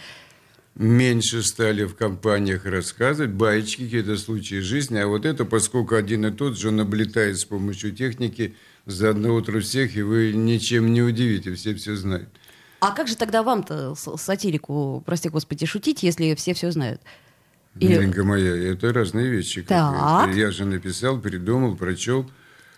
меньше 0.74 1.42
стали 1.42 1.84
в 1.84 1.94
компаниях 1.94 2.64
рассказывать, 2.64 3.30
баечки, 3.32 3.84
какие-то 3.84 4.16
случаи 4.16 4.60
жизни, 4.60 4.98
а 4.98 5.06
вот 5.06 5.24
это, 5.26 5.44
поскольку 5.44 5.94
один 5.96 6.26
и 6.26 6.30
тот 6.30 6.58
же, 6.58 6.68
он 6.68 6.80
облетает 6.80 7.38
с 7.38 7.44
помощью 7.44 7.92
техники 7.92 8.54
за 8.86 9.10
одно 9.10 9.34
утро 9.34 9.60
всех, 9.60 9.96
и 9.96 10.02
вы 10.02 10.32
ничем 10.32 10.92
не 10.92 11.02
удивите, 11.02 11.54
все 11.54 11.74
все 11.74 11.94
знают. 11.96 12.28
А 12.80 12.90
как 12.90 13.06
же 13.06 13.16
тогда 13.16 13.42
вам-то, 13.42 13.94
сатирику, 13.94 15.02
прости 15.06 15.28
господи, 15.28 15.66
шутить, 15.66 16.02
если 16.02 16.34
все 16.34 16.52
все 16.54 16.72
знают? 16.72 17.00
И- 17.78 17.86
Миленькая 17.86 18.24
моя, 18.24 18.54
это 18.72 18.92
разные 18.92 19.30
вещи. 19.30 19.62
Так. 19.62 20.34
Я 20.34 20.50
же 20.50 20.64
написал, 20.64 21.20
придумал, 21.20 21.76
прочел. 21.76 22.28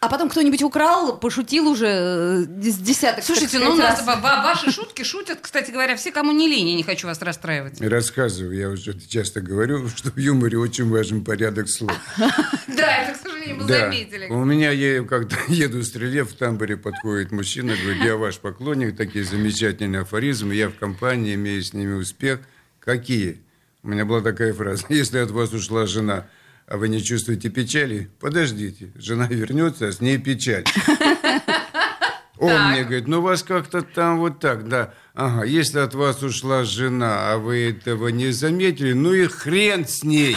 А 0.05 0.09
потом 0.11 0.29
кто-нибудь 0.29 0.63
украл, 0.63 1.17
пошутил 1.17 1.67
уже 1.67 1.87
э, 1.87 2.43
с 2.61 2.77
десяток. 2.77 3.25
Слушайте, 3.25 3.59
ну 3.59 3.71
у 3.71 3.75
нас 3.75 4.05
ваши 4.05 4.71
шутки 4.71 5.03
шутят, 5.03 5.39
кстати 5.41 5.71
говоря, 5.71 5.97
все, 5.97 6.13
кому 6.13 6.31
не 6.33 6.47
лень, 6.47 6.69
я 6.69 6.77
не 6.77 6.83
хочу 6.83 7.07
вас 7.07 7.23
расстраивать. 7.23 7.81
Рассказываю, 7.81 8.55
я 8.55 8.69
уже 8.69 8.93
часто 9.09 9.41
говорю, 9.41 9.89
что 9.97 10.11
в 10.11 10.19
юморе 10.19 10.59
очень 10.59 10.91
важен 10.91 11.25
порядок 11.25 11.71
слов. 11.71 11.97
Да, 12.67 12.99
это, 12.99 13.19
к 13.19 13.23
сожалению, 13.23 13.57
мы 13.63 13.65
Да. 13.67 13.79
заметили. 13.81 14.27
У 14.29 14.45
меня, 14.45 14.73
я 14.73 15.03
когда 15.05 15.37
еду 15.49 15.79
в 15.79 15.85
стреле, 15.85 16.25
в 16.25 16.35
тамбуре 16.35 16.77
подходит 16.77 17.33
мужчина, 17.33 17.75
говорит, 17.75 18.05
я 18.05 18.17
ваш 18.17 18.37
поклонник, 18.37 18.99
такие 18.99 19.25
замечательные 19.25 20.03
афоризмы, 20.03 20.55
я 20.55 20.69
в 20.69 20.75
компании, 20.75 21.35
имею 21.35 21.63
с 21.63 21.73
ними 21.73 21.95
успех. 21.95 22.41
Какие? 22.79 23.41
У 23.83 23.89
меня 23.89 24.05
была 24.05 24.21
такая 24.21 24.53
фраза, 24.53 24.85
если 24.91 25.17
от 25.17 25.31
вас 25.31 25.55
ушла 25.55 25.87
жена, 25.87 26.27
а 26.67 26.77
вы 26.77 26.89
не 26.89 27.03
чувствуете 27.03 27.49
печали, 27.51 28.11
подождите, 28.21 28.91
жена 28.95 29.27
вернется, 29.29 29.89
а 29.89 29.93
с 29.93 30.01
ней 30.01 30.19
печаль. 30.19 30.65
Он 32.39 32.49
Так. 32.51 32.71
мне 32.73 32.83
говорит, 32.83 33.07
ну 33.07 33.21
у 33.21 33.23
вас 33.23 33.43
как-то 33.43 33.83
там 33.83 34.19
вот 34.19 34.41
так, 34.41 34.69
да. 34.69 34.93
Ага, 35.15 35.45
если 35.45 35.79
от 35.79 35.95
вас 35.95 36.23
ушла 36.23 36.65
жена, 36.65 37.33
а 37.33 37.39
вы 37.39 37.71
этого 37.71 38.09
не 38.09 38.33
заметили, 38.33 38.93
ну 38.93 39.13
и 39.15 39.27
хрен 39.29 39.87
с 39.87 40.03
ней. 40.03 40.37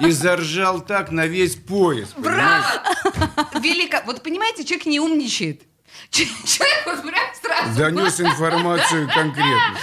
И 0.00 0.10
заржал 0.10 0.80
так 0.80 1.10
на 1.12 1.26
весь 1.26 1.54
пояс. 1.54 2.08
понимаешь? 2.16 2.64
Браво! 3.04 3.60
Велико. 3.60 4.02
Вот 4.06 4.22
понимаете, 4.22 4.64
человек 4.64 4.86
не 4.86 4.98
умничает. 4.98 5.62
Человек 6.10 6.86
вот 6.86 7.02
прям 7.02 7.28
сразу... 7.40 7.78
Донес 7.78 8.20
информацию 8.20 9.08
конкретно. 9.14 9.78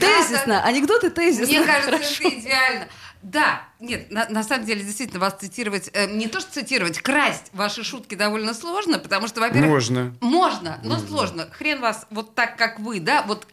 Тезисно, 0.00 0.64
анекдоты 0.64 1.10
тезисно. 1.10 1.46
Мне 1.46 1.62
кажется, 1.64 1.94
это 1.96 2.28
идеально. 2.28 2.88
Да, 3.22 3.62
нет, 3.82 4.10
на, 4.10 4.28
на 4.28 4.42
самом 4.44 4.64
деле, 4.64 4.82
действительно, 4.82 5.20
вас 5.20 5.34
цитировать, 5.38 5.90
э, 5.92 6.10
не 6.10 6.28
то 6.28 6.40
что 6.40 6.52
цитировать, 6.52 7.00
красть 7.00 7.50
ваши 7.52 7.82
шутки 7.82 8.14
довольно 8.14 8.54
сложно, 8.54 8.98
потому 8.98 9.26
что, 9.26 9.40
во-первых... 9.40 9.68
Можно. 9.68 10.14
Можно, 10.20 10.80
но 10.84 10.98
сложно. 10.98 11.48
Хрен 11.50 11.80
вас 11.80 12.06
вот 12.10 12.34
так, 12.34 12.56
как 12.56 12.78
вы, 12.78 13.00
да, 13.00 13.22
вот 13.26 13.46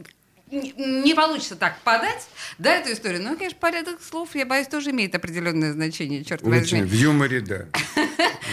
не 0.52 1.14
получится 1.14 1.56
так 1.56 1.80
подать, 1.82 2.28
да, 2.58 2.76
эту 2.76 2.92
историю. 2.94 3.22
Ну, 3.22 3.36
конечно, 3.38 3.58
порядок 3.60 4.02
слов, 4.02 4.36
я 4.36 4.46
боюсь, 4.46 4.68
тоже 4.68 4.92
имеет 4.92 5.14
определенное 5.16 5.74
значение, 5.74 6.24
черт 6.24 6.42
Очень. 6.42 6.52
возьми. 6.60 6.82
В 6.84 6.94
юморе, 6.94 7.42
да. 7.42 7.66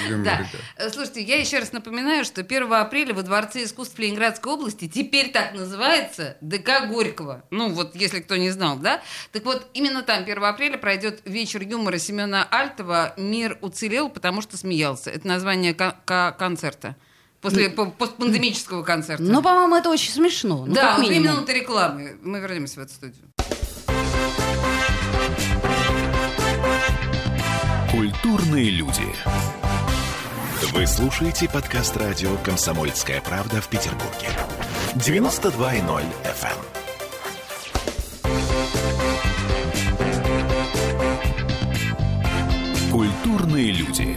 В 0.06 0.10
юморе, 0.10 0.24
Да. 0.24 0.46
Э, 0.76 0.90
Слушайте, 0.90 1.22
я 1.22 1.38
еще 1.40 1.58
раз 1.58 1.72
напоминаю, 1.72 2.24
что 2.24 2.42
1 2.42 2.72
апреля 2.72 3.14
во 3.14 3.22
Дворце 3.22 3.64
искусств 3.64 3.98
Ленинградской 3.98 4.52
области, 4.52 4.88
теперь 4.88 5.30
так 5.30 5.54
называется, 5.54 6.36
ДК 6.40 6.86
Горького. 6.88 7.44
Ну, 7.50 7.70
вот 7.70 7.94
если 7.96 8.20
кто 8.20 8.36
не 8.36 8.50
знал, 8.50 8.76
да? 8.76 9.00
Так 9.32 9.44
вот, 9.44 9.66
именно 9.74 10.02
там 10.02 10.22
1 10.22 10.44
апреля 10.44 10.76
пройдет 10.78 11.20
вечер 11.24 11.62
юмора 11.62 11.98
Семена 11.98 12.46
Альтова 12.50 13.14
«Мир 13.16 13.58
уцелел, 13.62 14.10
потому 14.10 14.42
что 14.42 14.56
смеялся». 14.56 15.10
Это 15.10 15.26
название 15.26 15.74
кон- 15.74 15.94
ко- 16.04 16.34
концерта. 16.38 16.96
После 17.46 17.70
по- 17.70 17.86
постпандемического 17.86 18.82
концерта. 18.82 19.22
Ну, 19.22 19.40
по-моему, 19.40 19.76
это 19.76 19.88
очень 19.88 20.10
смешно. 20.10 20.64
Ну, 20.66 20.74
да, 20.74 20.98
две 20.98 21.20
минуты 21.20 21.52
рекламы. 21.52 22.16
Мы 22.20 22.40
вернемся 22.40 22.80
в 22.80 22.82
эту 22.82 22.92
студию. 22.92 23.22
Культурные 27.92 28.70
люди. 28.70 29.06
Вы 30.72 30.88
слушаете 30.88 31.48
подкаст 31.48 31.96
радио 31.96 32.36
«Комсомольская 32.38 33.20
правда» 33.20 33.60
в 33.60 33.68
Петербурге. 33.68 34.28
92.0 34.96 36.02
FM. 36.24 36.56
Культурные 42.90 43.72
люди. 43.72 44.16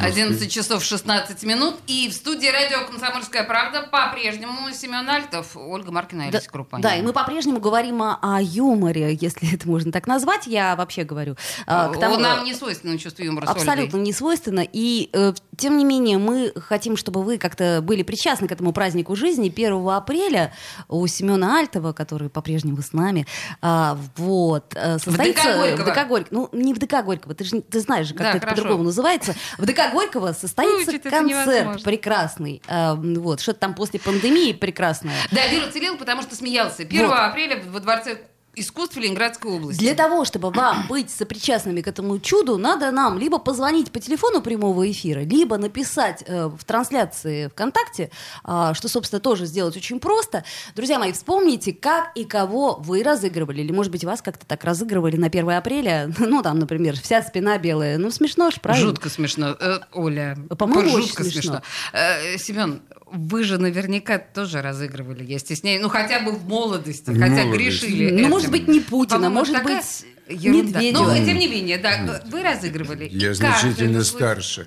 11 0.00 0.50
часов 0.50 0.82
16 0.82 1.42
минут. 1.44 1.76
И 1.86 2.08
в 2.08 2.14
студии 2.14 2.46
радио 2.46 2.86
«Комсомольская 2.86 3.44
правда» 3.44 3.82
по-прежнему 3.82 4.70
Семен 4.72 5.08
Альтов, 5.08 5.56
Ольга 5.56 5.92
Маркина 5.92 6.28
и 6.28 6.30
Да, 6.30 6.40
Крупанина. 6.40 6.88
да, 6.88 6.96
и 6.96 7.02
мы 7.02 7.12
по-прежнему 7.12 7.60
говорим 7.60 8.02
о, 8.02 8.18
о 8.22 8.40
юморе, 8.40 9.16
если 9.20 9.54
это 9.54 9.68
можно 9.68 9.92
так 9.92 10.06
назвать. 10.06 10.46
Я 10.46 10.74
вообще 10.76 11.04
говорю. 11.04 11.36
а, 11.66 11.88
к 11.88 12.00
тому- 12.00 12.18
Нам 12.18 12.44
не 12.44 12.54
свойственно 12.54 12.98
чувство 12.98 13.22
юмора 13.22 13.46
Абсолютно 13.46 13.98
не 13.98 14.12
свойственно. 14.12 14.66
И 14.72 15.10
э, 15.12 15.32
тем 15.56 15.76
не 15.76 15.84
менее 15.84 16.18
мы 16.18 16.52
хотим, 16.56 16.96
чтобы 16.96 17.22
вы 17.22 17.38
как-то 17.38 17.80
были 17.82 18.02
причастны 18.02 18.48
к 18.48 18.52
этому 18.52 18.72
празднику 18.72 19.14
жизни. 19.16 19.48
1 19.54 19.88
апреля 19.90 20.52
у 20.88 21.06
Семена 21.06 21.58
Альтова, 21.58 21.92
который 21.92 22.28
по-прежнему 22.30 22.80
с 22.82 22.92
нами, 22.92 23.26
а, 23.60 23.98
вот, 24.16 24.74
э, 24.74 24.98
состоится... 24.98 25.54
Горького. 25.54 25.82
в 25.82 25.84
ДК 25.86 26.08
Горького. 26.08 26.28
Ну, 26.30 26.48
не 26.52 26.74
в 26.74 26.78
ДК 26.78 27.04
Горького, 27.04 27.34
ты, 27.34 27.44
же, 27.44 27.60
ты 27.60 27.80
знаешь 27.80 28.06
же, 28.08 28.14
как 28.14 28.32
Да, 28.32 28.38
это 28.38 28.46
по-другому 28.46 28.84
называется. 28.84 29.34
В 29.58 29.66
ДК 29.66 29.76
Горького 29.92 29.99
состоится 30.32 30.90
Учить 30.90 31.06
это 31.06 31.10
концерт 31.10 31.82
прекрасный. 31.82 32.62
А, 32.66 32.94
вот, 32.94 33.40
что-то 33.40 33.60
там 33.60 33.74
после 33.74 34.00
пандемии 34.00 34.52
прекрасное. 34.52 35.16
Да, 35.30 35.46
Вера 35.46 35.66
уцелел, 35.68 35.96
потому 35.96 36.22
что 36.22 36.34
смеялся. 36.34 36.82
1 36.82 37.06
Вот. 37.06 37.18
апреля 37.18 37.62
во 37.66 37.80
Дворце 37.80 38.18
искусств 38.54 38.96
Ленинградской 38.96 39.50
области. 39.50 39.80
Для 39.80 39.94
того, 39.94 40.24
чтобы 40.24 40.50
вам 40.50 40.86
быть 40.88 41.10
сопричастными 41.10 41.80
к 41.80 41.88
этому 41.88 42.18
чуду, 42.18 42.58
надо 42.58 42.90
нам 42.90 43.18
либо 43.18 43.38
позвонить 43.38 43.90
по 43.92 44.00
телефону 44.00 44.42
прямого 44.42 44.90
эфира, 44.90 45.20
либо 45.20 45.56
написать 45.56 46.24
э, 46.26 46.46
в 46.46 46.64
трансляции 46.64 47.48
ВКонтакте, 47.48 48.10
а, 48.44 48.74
что, 48.74 48.88
собственно, 48.88 49.20
тоже 49.20 49.46
сделать 49.46 49.76
очень 49.76 50.00
просто. 50.00 50.44
Друзья 50.74 50.98
мои, 50.98 51.12
вспомните, 51.12 51.72
как 51.72 52.12
и 52.14 52.24
кого 52.24 52.76
вы 52.76 53.02
разыгрывали. 53.02 53.60
Или, 53.62 53.72
может 53.72 53.92
быть, 53.92 54.04
вас 54.04 54.22
как-то 54.22 54.46
так 54.46 54.64
разыгрывали 54.64 55.16
на 55.16 55.26
1 55.26 55.50
апреля. 55.50 56.12
Ну, 56.30 56.42
там, 56.42 56.60
например, 56.60 56.96
вся 57.00 57.22
спина 57.22 57.58
белая. 57.58 57.98
Ну, 57.98 58.10
смешно 58.12 58.50
ж, 58.50 58.60
правильно? 58.60 58.88
Жутко 58.88 59.08
смешно. 59.08 59.56
Э, 59.58 59.80
Оля, 59.92 60.38
По-моему, 60.56 61.00
жутко 61.00 61.24
смешно. 61.24 61.62
Э, 61.92 62.38
Семен, 62.38 62.82
вы 63.12 63.44
же 63.44 63.58
наверняка 63.58 64.18
тоже 64.18 64.62
разыгрывали, 64.62 65.24
я 65.24 65.38
стесняюсь. 65.38 65.80
Ну, 65.82 65.88
хотя 65.88 66.20
бы 66.20 66.32
в 66.32 66.44
молодости, 66.46 67.10
В 67.10 67.18
хотя 67.18 67.44
молодости. 67.44 67.56
грешили. 67.86 68.10
Ну, 68.10 68.18
этим. 68.20 68.30
может 68.30 68.50
быть, 68.50 68.68
не 68.68 68.80
Путина, 68.80 69.16
По-моему, 69.18 69.34
может 69.34 69.54
такая 69.54 69.76
быть, 69.78 70.06
ерунда. 70.28 70.80
Медведева. 70.80 71.14
Ну, 71.14 71.24
тем 71.24 71.38
не 71.38 71.48
менее, 71.48 71.78
да, 71.78 72.22
вы 72.30 72.42
разыгрывали. 72.42 73.06
И 73.06 73.18
Я 73.18 73.28
как 73.28 73.36
значительно 73.36 74.04
старше. 74.04 74.66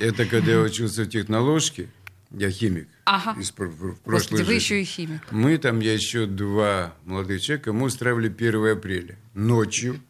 Это 0.00 0.24
когда 0.26 0.52
я 0.52 0.60
учился 0.60 1.04
в 1.04 1.08
техноложке, 1.08 1.88
я 2.30 2.50
химик. 2.50 2.88
Ага. 3.04 3.38
Из 3.40 3.50
пр- 3.50 3.68
пр- 3.70 3.96
прошлой 4.04 4.30
Господи, 4.38 4.42
вы 4.42 4.54
еще 4.54 4.80
и 4.80 4.84
химик. 4.84 5.20
Мы 5.30 5.58
там, 5.58 5.80
я 5.80 5.92
еще 5.92 6.26
два 6.26 6.94
молодых 7.04 7.42
человека, 7.42 7.72
мы 7.72 7.86
устраивали 7.86 8.28
1 8.28 8.72
апреля. 8.72 9.16
Ночью 9.34 10.00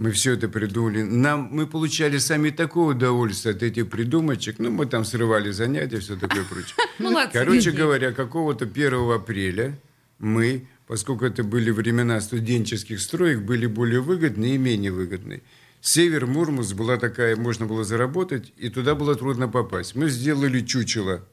мы 0.00 0.12
все 0.12 0.32
это 0.32 0.48
придумали. 0.48 1.02
Нам, 1.02 1.50
мы 1.52 1.66
получали 1.66 2.16
сами 2.16 2.48
такое 2.48 2.94
удовольствие 2.94 3.54
от 3.54 3.62
этих 3.62 3.90
придумочек. 3.90 4.58
Ну, 4.58 4.70
мы 4.70 4.86
там 4.86 5.04
срывали 5.04 5.50
занятия, 5.50 6.00
все 6.00 6.16
такое 6.16 6.42
прочее. 6.44 7.28
Короче 7.32 7.70
говоря, 7.70 8.12
какого-то 8.12 8.64
1 8.64 8.94
апреля 9.12 9.78
мы, 10.18 10.66
поскольку 10.86 11.26
это 11.26 11.44
были 11.44 11.70
времена 11.70 12.18
студенческих 12.22 12.98
строек, 12.98 13.40
были 13.40 13.66
более 13.66 14.00
выгодные 14.00 14.54
и 14.54 14.58
менее 14.58 14.90
выгодные. 14.90 15.42
Север 15.82 16.26
Мурманск 16.26 16.74
была 16.74 16.96
такая, 16.96 17.36
можно 17.36 17.66
было 17.66 17.84
заработать, 17.84 18.54
и 18.56 18.70
туда 18.70 18.94
было 18.94 19.14
трудно 19.16 19.48
попасть. 19.48 19.94
Мы 19.96 20.08
сделали 20.08 20.62
чучело 20.62 21.26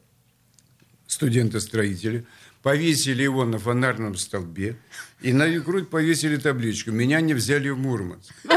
студента-строителя, 1.07 2.25
повесили 2.63 3.23
его 3.23 3.45
на 3.45 3.59
фонарном 3.59 4.17
столбе 4.17 4.77
и 5.21 5.31
на 5.31 5.49
грудь 5.59 5.89
повесили 5.89 6.35
табличку 6.35 6.91
«Меня 6.91 7.21
не 7.21 7.33
взяли 7.33 7.69
в 7.69 7.77
Мурманск». 7.77 8.33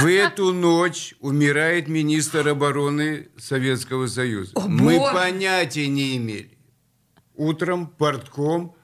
В 0.00 0.06
эту 0.06 0.52
ночь 0.52 1.14
умирает 1.20 1.88
министр 1.88 2.48
обороны 2.48 3.28
Советского 3.38 4.06
Союза. 4.06 4.52
О, 4.54 4.68
Мы 4.68 4.98
Боже! 4.98 5.14
понятия 5.14 5.86
не 5.88 6.16
имели. 6.16 6.50
Утром 7.34 7.86
портком, 7.86 8.74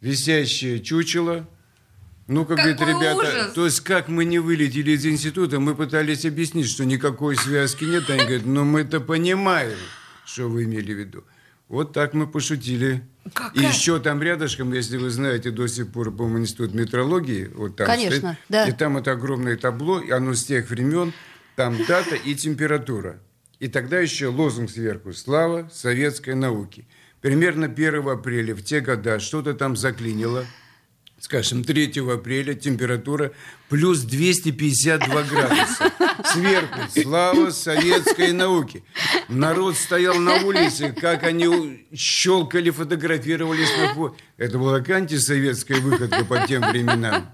висящее 0.00 0.80
чучело. 0.80 1.48
Ну, 2.28 2.44
как 2.46 2.58
говорит, 2.58 2.78
Какой 2.78 2.94
ребята, 2.94 3.18
ужас! 3.18 3.52
то 3.54 3.64
есть 3.64 3.80
как 3.80 4.08
мы 4.08 4.24
не 4.24 4.38
вылетели 4.38 4.92
из 4.92 5.04
института, 5.06 5.60
мы 5.60 5.74
пытались 5.74 6.24
объяснить, 6.24 6.68
что 6.68 6.84
никакой 6.84 7.36
связки 7.36 7.84
нет. 7.84 8.08
Они 8.10 8.20
говорят, 8.20 8.46
ну 8.46 8.64
мы-то 8.64 9.00
понимаем, 9.00 9.76
что 10.24 10.48
вы 10.48 10.64
имели 10.64 10.92
в 10.94 10.98
виду. 10.98 11.24
Вот 11.72 11.94
так 11.94 12.12
мы 12.12 12.26
пошутили. 12.26 13.02
Какая? 13.32 13.64
И 13.64 13.66
еще 13.66 13.98
там 13.98 14.22
рядышком, 14.22 14.74
если 14.74 14.98
вы 14.98 15.08
знаете, 15.08 15.50
до 15.50 15.66
сих 15.66 15.90
пор, 15.90 16.14
по-моему, 16.14 16.40
институт 16.40 16.74
метрологии, 16.74 17.50
вот 17.54 17.76
там 17.76 17.86
Конечно, 17.86 18.34
стоит, 18.34 18.38
да. 18.50 18.68
и 18.68 18.72
там 18.72 18.98
это 18.98 19.12
огромное 19.12 19.56
табло, 19.56 19.98
и 19.98 20.10
оно 20.10 20.34
с 20.34 20.44
тех 20.44 20.68
времен, 20.68 21.14
там 21.56 21.78
дата 21.88 22.14
и 22.14 22.34
температура. 22.34 23.20
И 23.58 23.68
тогда 23.68 24.00
еще 24.00 24.26
лозунг 24.26 24.70
сверху 24.70 25.14
«Слава 25.14 25.70
советской 25.72 26.34
науке». 26.34 26.84
Примерно 27.22 27.66
1 27.66 28.06
апреля 28.06 28.54
в 28.54 28.62
те 28.62 28.80
года 28.80 29.18
что-то 29.18 29.54
там 29.54 29.74
заклинило. 29.74 30.44
Скажем, 31.22 31.62
3 31.62 32.00
апреля 32.12 32.54
температура 32.54 33.30
плюс 33.68 34.00
252 34.00 35.22
градуса. 35.22 35.92
Сверху 36.24 36.80
слава 37.00 37.50
советской 37.50 38.32
науки. 38.32 38.82
Народ 39.28 39.76
стоял 39.76 40.16
на 40.16 40.42
улице, 40.44 40.92
как 40.92 41.22
они 41.22 41.86
щелкали, 41.94 42.70
фотографировались 42.70 43.70
на 43.78 43.94
фото. 43.94 44.16
Это 44.36 44.58
была 44.58 44.78
антисоветская 44.78 45.80
выходка 45.80 46.24
по 46.24 46.44
тем 46.46 46.62
временам. 46.62 47.32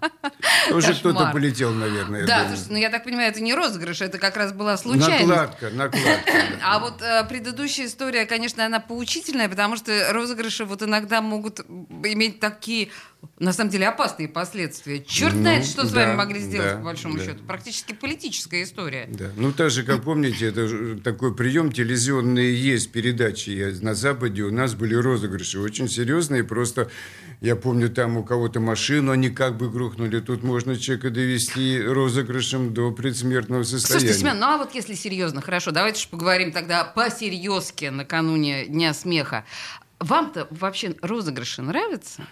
Тоже 0.69 0.95
кто-то 0.95 1.31
полетел, 1.33 1.73
наверное. 1.73 2.27
Да, 2.27 2.47
слушай, 2.47 2.67
ну 2.69 2.77
я 2.77 2.91
так 2.91 3.05
понимаю, 3.05 3.31
это 3.31 3.41
не 3.41 3.55
розыгрыш, 3.55 4.03
это 4.03 4.19
как 4.19 4.37
раз 4.37 4.53
была 4.53 4.77
случайность. 4.77 5.27
Накладка, 5.27 5.71
накладка. 5.71 6.33
А 6.63 6.79
вот 6.79 7.01
э, 7.01 7.25
предыдущая 7.29 7.87
история, 7.87 8.27
конечно, 8.27 8.65
она 8.67 8.79
поучительная, 8.79 9.49
потому 9.49 9.77
что 9.77 10.13
розыгрыши 10.13 10.67
вот 10.67 10.83
иногда 10.83 11.23
могут 11.23 11.61
иметь 11.61 12.39
такие 12.39 12.91
на 13.39 13.53
самом 13.53 13.71
деле 13.71 13.87
опасные 13.87 14.29
последствия. 14.29 15.03
Черт 15.03 15.35
ну, 15.35 15.41
знает, 15.41 15.65
что 15.65 15.83
да, 15.83 15.89
с 15.89 15.93
вами 15.93 16.15
могли 16.15 16.41
сделать, 16.41 16.73
да, 16.73 16.77
по 16.79 16.85
большому 16.85 17.19
да. 17.19 17.25
счету. 17.25 17.45
Практически 17.45 17.93
политическая 17.93 18.63
история. 18.63 19.09
Да. 19.09 19.31
Ну, 19.37 19.53
так 19.53 19.71
же, 19.71 19.85
как 19.85 20.03
помните, 20.03 20.47
это 20.47 20.99
такой 21.03 21.35
прием 21.35 21.71
телевизионный 21.71 22.53
есть 22.53 22.91
передачи. 22.91 23.77
На 23.81 23.95
Западе 23.95 24.43
у 24.43 24.51
нас 24.51 24.75
были 24.75 24.95
розыгрыши 24.95 25.61
очень 25.61 25.89
серьезные. 25.89 26.43
Просто 26.43 26.91
я 27.41 27.55
помню, 27.55 27.89
там 27.91 28.17
у 28.17 28.25
кого-то 28.25 28.59
машину 28.59 29.13
они 29.13 29.31
как 29.31 29.57
бы 29.57 29.71
грохнули. 29.71 30.19
Тут 30.21 30.43
можно 30.43 30.77
человека 30.77 31.11
довести 31.11 31.81
розыгрышем 31.81 32.75
до 32.75 32.91
предсмертного 32.91 33.63
состояния. 33.63 34.01
Слушайте, 34.01 34.21
Семен, 34.21 34.41
ну 34.41 34.47
а 34.47 34.59
вот 34.59 34.75
если 34.75 34.95
серьезно, 34.95 35.41
хорошо, 35.41 35.71
давайте 35.71 36.01
же 36.01 36.09
поговорим 36.09 36.51
тогда 36.51 36.85
по-серьезке 36.85 37.93
накануне 37.93 38.67
Дня 38.67 38.95
смеха. 38.95 39.45
Вам-то 40.01 40.49
вообще 40.51 40.95
розыгрыши 41.03 41.63
нравятся? 41.63 42.27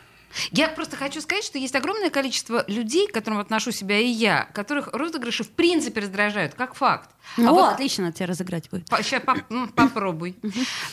Я 0.53 0.69
просто 0.69 0.97
хочу 0.97 1.21
сказать, 1.21 1.45
что 1.45 1.59
есть 1.59 1.75
огромное 1.75 2.11
количество 2.11 2.65
людей, 2.67 3.07
к 3.09 3.13
которым 3.13 3.39
отношу 3.39 3.71
себя 3.71 3.99
и 3.99 4.07
я, 4.07 4.49
которых 4.55 4.89
розыгрыши 4.93 5.45
в 5.45 5.51
принципе 5.51 6.01
раздражают, 6.01 6.55
как 6.55 6.75
факт. 6.75 7.11
Ну, 7.37 7.49
а 7.49 7.53
вот, 7.53 7.73
отлично 7.75 8.13
тебя 8.13 8.27
разыграть 8.27 8.71
будет. 8.71 8.89
По, 8.89 9.03
сейчас 9.03 9.23
по, 9.23 9.37
ну, 9.49 9.69
попробуй. 9.69 10.37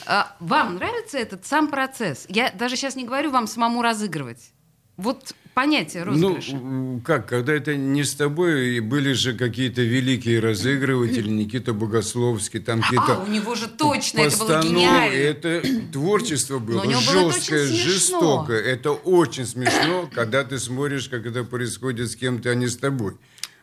А, 0.06 0.36
вам 0.40 0.76
нравится 0.76 1.18
этот 1.18 1.46
сам 1.46 1.68
процесс? 1.68 2.26
Я 2.30 2.52
даже 2.52 2.76
сейчас 2.76 2.96
не 2.96 3.06
говорю 3.06 3.32
вам 3.32 3.48
самому 3.48 3.82
разыгрывать. 3.82 4.52
Вот 4.98 5.34
понятие 5.56 6.04
розыгрыша. 6.04 6.56
Ну, 6.56 7.02
как, 7.04 7.28
когда 7.28 7.54
это 7.54 7.76
не 7.76 8.04
с 8.04 8.14
тобой, 8.14 8.80
были 8.80 9.14
же 9.14 9.34
какие-то 9.34 9.82
великие 9.82 10.40
разыгрыватели, 10.40 11.30
Никита 11.30 11.74
Богословский, 11.74 12.60
там 12.60 12.82
какие-то... 12.82 13.14
А, 13.16 13.24
у 13.24 13.28
него 13.28 13.56
же 13.56 13.68
точно, 13.68 14.22
это 14.22 14.38
было 14.38 14.62
гениально. 14.62 15.16
Это 15.16 15.64
творчество 15.92 16.60
было 16.60 16.86
жесткое, 16.86 17.66
жестокое. 17.66 18.62
Это 18.62 18.92
очень 18.92 19.46
смешно, 19.46 20.10
когда 20.14 20.44
ты 20.44 20.60
смотришь, 20.60 21.10
как 21.10 21.26
это 21.26 21.44
происходит 21.44 22.12
с 22.12 22.16
кем-то, 22.16 22.52
а 22.52 22.56
не 22.56 22.68
с 22.68 22.78
тобой. 22.78 23.14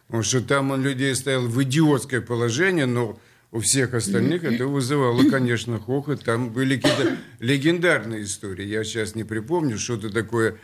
Потому 0.06 0.24
что 0.24 0.40
там 0.40 0.72
он 0.72 0.82
людей 0.82 1.14
ставил 1.14 1.46
в 1.46 1.62
идиотское 1.62 2.20
положение, 2.20 2.86
но 2.86 3.20
у 3.52 3.60
всех 3.60 3.94
остальных 3.94 4.42
это 4.42 4.66
вызывало, 4.66 5.22
конечно, 5.30 5.78
хохот. 5.78 6.24
Там 6.24 6.50
были 6.50 6.76
какие-то 6.76 7.16
легендарные 7.38 8.24
истории. 8.24 8.66
Я 8.66 8.82
сейчас 8.82 9.14
не 9.14 9.22
припомню, 9.22 9.78
что-то 9.78 10.10
такое 10.10 10.56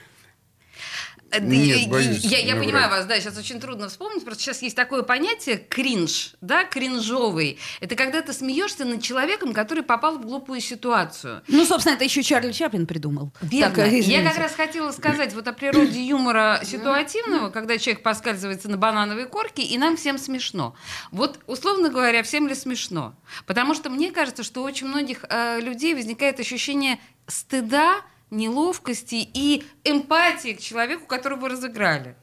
Нет, 1.41 1.89
боюсь, 1.89 2.25
я, 2.25 2.39
я 2.39 2.57
понимаю 2.57 2.89
вас, 2.89 3.07
да, 3.07 3.19
сейчас 3.19 3.37
очень 3.37 3.61
трудно 3.61 3.89
вспомнить, 3.89 4.25
просто 4.25 4.43
сейчас 4.43 4.63
есть 4.63 4.77
такое 4.77 5.03
понятие 5.03 5.57
кринж, 5.57 6.35
да, 6.41 6.65
кринжовый. 6.65 7.59
Это 7.81 7.97
когда 7.97 8.23
ты 8.23 8.33
смеешься 8.33 8.85
над 8.85 9.03
человеком, 9.03 9.53
который 9.53 9.83
попал 9.83 10.19
в 10.19 10.23
глупую 10.23 10.61
ситуацию. 10.61 11.43
Ну, 11.49 11.65
собственно, 11.65 11.95
это 11.95 12.05
еще 12.05 12.23
Чарли 12.23 12.53
Чаплин 12.53 12.87
придумал. 12.87 13.33
Верно. 13.41 13.75
Так, 13.75 13.93
я 13.93 14.23
как 14.23 14.39
раз 14.39 14.55
хотела 14.55 14.93
сказать 14.93 15.35
вот 15.35 15.49
о 15.49 15.53
природе 15.53 16.03
юмора 16.03 16.61
ситуативного, 16.65 17.51
когда 17.51 17.79
человек 17.79 18.03
поскальзывается 18.03 18.69
на 18.69 18.77
банановой 18.77 19.27
корке, 19.27 19.63
и 19.63 19.77
нам 19.79 19.97
всем 19.97 20.19
смешно. 20.19 20.75
Вот, 21.11 21.41
условно 21.47 21.89
говоря, 21.89 22.23
всем 22.23 22.47
ли 22.49 22.55
смешно? 22.55 23.15
Потому 23.47 23.75
что 23.75 23.91
мне 23.91 24.11
кажется, 24.11 24.43
что 24.43 24.63
у 24.63 24.65
очень 24.65 24.89
многих 24.89 25.25
э, 25.29 25.61
людей 25.61 25.95
возникает 25.95 26.39
ощущение 26.39 26.99
стыда, 27.27 28.03
неловкости 28.31 29.29
и 29.33 29.65
эмпатии 29.85 30.55
к 30.55 30.61
человеку, 30.61 31.07
которого 31.07 31.49
разыграли? 31.49 32.17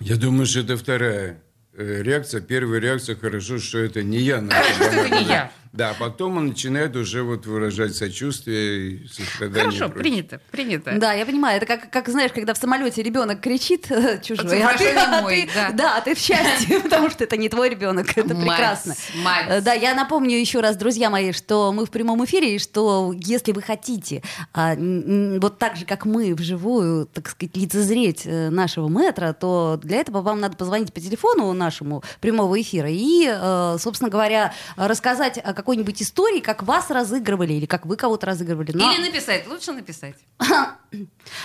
Я 0.00 0.16
думаю, 0.16 0.46
что 0.46 0.60
это 0.60 0.76
вторая 0.76 1.40
э, 1.72 2.02
реакция. 2.02 2.40
Первая 2.40 2.80
реакция, 2.80 3.16
хорошо, 3.16 3.58
что 3.58 3.78
это 3.78 4.02
не 4.02 4.18
я. 4.18 4.40
Хорошо, 4.40 4.74
что 4.74 4.84
это 4.84 5.10
не 5.10 5.24
я. 5.28 5.52
Да, 5.74 5.92
потом 5.98 6.36
он 6.36 6.46
начинает 6.46 6.94
уже 6.94 7.24
вот 7.24 7.46
выражать 7.46 7.96
сочувствие 7.96 8.90
и 8.90 9.08
сострадание. 9.08 9.72
Хорошо, 9.72 9.88
принято, 9.88 10.40
принято. 10.52 10.92
Да, 10.96 11.14
я 11.14 11.26
понимаю. 11.26 11.56
Это 11.56 11.66
как, 11.66 11.90
как 11.90 12.08
знаешь, 12.08 12.30
когда 12.32 12.54
в 12.54 12.58
самолете 12.58 13.02
ребенок 13.02 13.40
кричит 13.40 13.88
чужой, 14.22 14.62
а 14.62 14.78
ты, 14.78 14.94
а 14.94 15.20
мой, 15.20 15.42
ты, 15.42 15.50
да. 15.52 15.70
да, 15.72 16.00
ты 16.00 16.14
в 16.14 16.18
счастье, 16.20 16.78
потому 16.82 17.10
что 17.10 17.24
это 17.24 17.36
не 17.36 17.48
твой 17.48 17.70
ребенок, 17.70 18.16
это 18.16 18.36
мать, 18.36 18.46
прекрасно. 18.46 18.94
Мать. 19.24 19.46
Э, 19.48 19.60
да, 19.62 19.72
я 19.72 19.96
напомню 19.96 20.38
еще 20.38 20.60
раз, 20.60 20.76
друзья 20.76 21.10
мои, 21.10 21.32
что 21.32 21.72
мы 21.72 21.86
в 21.86 21.90
прямом 21.90 22.24
эфире, 22.24 22.54
и 22.54 22.58
что 22.60 23.12
если 23.12 23.50
вы 23.50 23.60
хотите 23.60 24.22
а, 24.52 24.76
вот 24.76 25.58
так 25.58 25.74
же, 25.74 25.86
как 25.86 26.04
мы, 26.04 26.36
вживую, 26.36 27.06
так 27.06 27.28
сказать, 27.28 27.56
лицезреть 27.56 28.22
э, 28.26 28.48
нашего 28.48 28.88
метра, 28.88 29.32
то 29.32 29.80
для 29.82 29.98
этого 29.98 30.20
вам 30.20 30.38
надо 30.38 30.56
позвонить 30.56 30.92
по 30.92 31.00
телефону 31.00 31.52
нашему 31.52 32.04
прямого 32.20 32.60
эфира 32.60 32.88
и, 32.88 33.28
э, 33.28 33.76
собственно 33.80 34.08
говоря, 34.08 34.54
рассказать 34.76 35.36
о 35.38 35.52
какой-нибудь 35.64 36.02
истории, 36.02 36.40
как 36.40 36.62
вас 36.62 36.90
разыгрывали 36.90 37.54
или 37.54 37.64
как 37.64 37.86
вы 37.86 37.96
кого-то 37.96 38.26
разыгрывали. 38.26 38.72
Но... 38.74 38.92
Или 38.92 39.06
написать, 39.06 39.46
лучше 39.48 39.72
написать. 39.72 40.14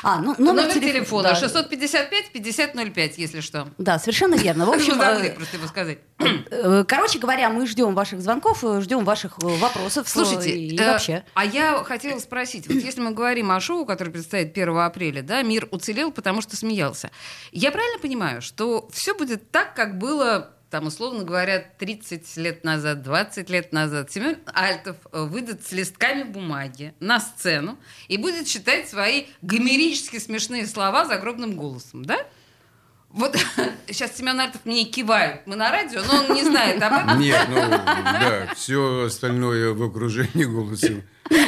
А, 0.03 0.19
ну, 0.19 0.35
номер, 0.37 0.65
номер 0.67 0.73
телефона, 0.73 1.33
телефона 1.33 1.69
да. 1.73 2.35
655-5005, 2.35 3.13
если 3.17 3.39
что. 3.39 3.67
Да, 3.79 3.97
совершенно 3.97 4.35
верно. 4.35 4.67
В 4.67 4.69
общем, 4.75 4.95
забыли 4.95 5.31
просто 5.31 5.57
его 5.57 5.67
сказать. 5.67 5.97
Э, 6.51 6.83
короче 6.87 7.17
говоря, 7.17 7.49
мы 7.49 7.65
ждем 7.65 7.95
ваших 7.95 8.21
звонков, 8.21 8.63
э, 8.63 8.81
ждем 8.81 9.05
ваших 9.05 9.37
э, 9.41 9.47
вопросов. 9.47 10.07
Слушайте, 10.07 10.51
и 10.51 10.77
вообще. 10.77 11.23
А 11.33 11.45
я 11.45 11.83
хотела 11.83 12.19
спросить, 12.19 12.67
вот 12.67 12.75
если 12.75 13.01
мы 13.01 13.11
говорим 13.11 13.51
о 13.51 13.59
шоу, 13.59 13.85
которое 13.85 14.11
предстоит 14.11 14.51
1 14.51 14.77
апреля, 14.77 15.23
да, 15.23 15.41
мир 15.41 15.67
уцелел, 15.71 16.11
потому 16.11 16.41
что 16.41 16.55
смеялся. 16.55 17.09
Я 17.51 17.71
правильно 17.71 17.99
понимаю, 17.99 18.41
что 18.41 18.87
все 18.91 19.15
будет 19.15 19.49
так, 19.51 19.73
как 19.73 19.97
было 19.97 20.51
там, 20.69 20.87
условно 20.87 21.23
говоря, 21.23 21.59
30 21.59 22.37
лет 22.37 22.63
назад, 22.63 23.01
20 23.01 23.49
лет 23.49 23.73
назад 23.73 24.11
Семен 24.11 24.37
Альтов 24.53 24.97
э, 25.11 25.23
выйдет 25.23 25.65
с 25.65 25.71
листками 25.71 26.23
бумаги 26.23 26.93
на 26.99 27.19
сцену 27.19 27.77
и 28.07 28.17
будет 28.17 28.47
читать 28.47 28.87
свои 28.87 29.25
гомерически 29.41 30.19
смешные 30.19 30.67
слова 30.67 31.05
загробным 31.05 31.55
голосом, 31.55 32.05
да? 32.05 32.19
Вот 33.11 33.35
сейчас 33.87 34.15
Семен 34.15 34.39
Альтов 34.39 34.61
мне 34.65 34.85
кивает. 34.85 35.41
Мы 35.45 35.55
на 35.55 35.71
радио, 35.71 36.01
но 36.03 36.23
он 36.23 36.35
не 36.35 36.43
знает 36.43 36.81
об 36.81 36.93
этом. 36.93 37.19
Нет, 37.19 37.47
ну 37.49 37.55
да, 37.55 38.53
все 38.55 39.05
остальное 39.05 39.73
в 39.73 39.81
окружении 39.81 40.43
голоса 40.43 41.01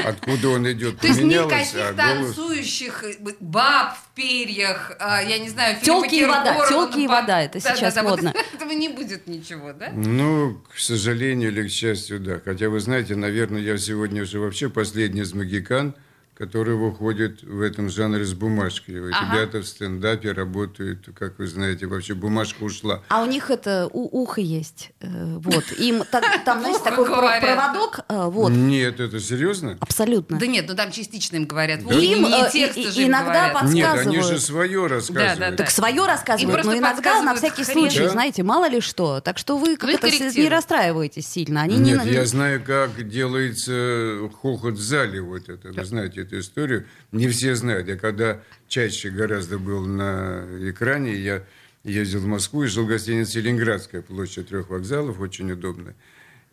Откуда 0.06 0.50
он 0.50 0.72
идет? 0.72 1.00
То 1.00 1.08
есть 1.08 1.22
никаких 1.22 1.76
а 1.76 1.94
танцующих 1.94 3.04
баб 3.40 3.96
в 3.96 4.16
перьях, 4.16 4.92
а, 5.00 5.22
я 5.22 5.40
не 5.40 5.50
знаю, 5.50 5.78
Телки 5.82 6.16
и 6.16 6.26
вода, 6.26 6.68
телки 6.68 7.00
и 7.00 7.08
вода, 7.08 7.42
это 7.42 7.60
сейчас 7.60 7.96
модно. 8.04 8.34
Этого 8.54 8.72
не 8.72 8.90
будет 8.90 9.28
ничего, 9.28 9.74
да? 9.74 9.90
Ну, 9.92 10.62
к 10.74 10.80
сожалению 10.80 11.52
или 11.52 11.68
к 11.68 11.72
счастью, 11.72 12.20
да. 12.20 12.40
Хотя, 12.44 12.70
вы 12.70 12.80
знаете, 12.80 13.16
наверное, 13.16 13.62
я 13.62 13.78
сегодня 13.78 14.22
уже 14.24 14.40
вообще 14.40 14.70
последний 14.70 15.22
из 15.22 15.34
магикан– 15.34 15.96
который 16.42 16.74
выходит 16.74 17.44
в 17.44 17.62
этом 17.62 17.88
жанре 17.88 18.26
с 18.26 18.34
бумажкой. 18.34 18.96
Ага. 19.12 19.36
Ребята 19.36 19.60
в 19.60 19.68
стендапе 19.68 20.32
работают, 20.32 21.08
как 21.14 21.38
вы 21.38 21.46
знаете, 21.46 21.86
вообще 21.86 22.16
бумажка 22.16 22.64
ушла. 22.64 23.04
А 23.10 23.22
у 23.22 23.28
них 23.28 23.52
это 23.52 23.88
у, 23.94 24.24
ухо 24.24 24.42
есть. 24.42 24.90
Э, 25.02 25.38
вот. 25.38 25.72
Им 25.74 26.04
там, 26.10 26.24
там 26.46 26.62
знаете, 26.62 26.84
такой 26.84 27.06
проводок. 27.06 28.00
Э, 28.10 28.26
вот. 28.26 28.50
Нет, 28.50 29.00
это 29.00 29.20
серьезно? 29.20 29.78
Абсолютно. 29.82 30.40
Да 30.40 30.48
нет, 30.48 30.66
ну 30.68 30.76
там 30.76 30.92
частично 30.92 31.36
им 31.36 31.46
говорят. 31.46 31.86
Да? 31.86 31.94
Им, 31.94 32.24
не 32.24 32.44
э, 32.44 32.50
тексты 32.50 32.90
же 32.90 33.04
иногда 33.06 33.50
подсказывают. 33.50 34.06
Нет, 34.08 34.08
они 34.08 34.22
же 34.22 34.40
свое 34.40 34.88
рассказывают. 34.88 35.38
Да, 35.38 35.46
да, 35.46 35.52
да. 35.52 35.58
Так 35.58 35.70
свое 35.70 36.08
рассказывают, 36.08 36.66
но 36.66 36.76
иногда 36.76 37.22
на 37.22 37.36
всякий 37.36 37.66
случай, 37.66 38.00
да? 38.00 38.10
знаете, 38.10 38.42
мало 38.42 38.68
ли 38.68 38.82
что. 38.82 39.22
Так 39.22 39.38
что 39.38 39.60
вы 39.60 39.78
как-то 39.78 40.10
не 40.10 40.50
расстраиваетесь 40.50 41.28
сильно. 41.28 41.62
Они 41.62 41.78
нет, 41.78 42.04
не... 42.04 42.14
я 42.14 42.26
знаю, 42.26 42.64
как 42.66 43.08
делается 43.08 44.28
хохот 44.42 44.74
в 44.74 44.82
зале 44.82 45.22
вот 45.22 45.48
это. 45.48 45.72
Вы 45.72 45.86
знаете, 45.86 46.31
эту 46.32 46.40
историю. 46.40 46.86
Не 47.12 47.28
все 47.28 47.56
знают. 47.56 47.88
Я 47.88 47.98
когда 47.98 48.42
чаще 48.68 49.10
гораздо 49.10 49.60
был 49.60 49.86
на 49.86 50.46
экране, 50.62 51.16
я 51.16 51.44
ездил 51.84 52.22
в 52.22 52.26
Москву 52.26 52.64
и 52.64 52.68
жил 52.68 52.86
в 52.86 52.88
гостинице 52.88 53.42
«Ленинградская», 53.42 54.02
площадь 54.02 54.48
трех 54.48 54.70
вокзалов, 54.70 55.20
очень 55.20 55.52
удобно. 55.52 55.94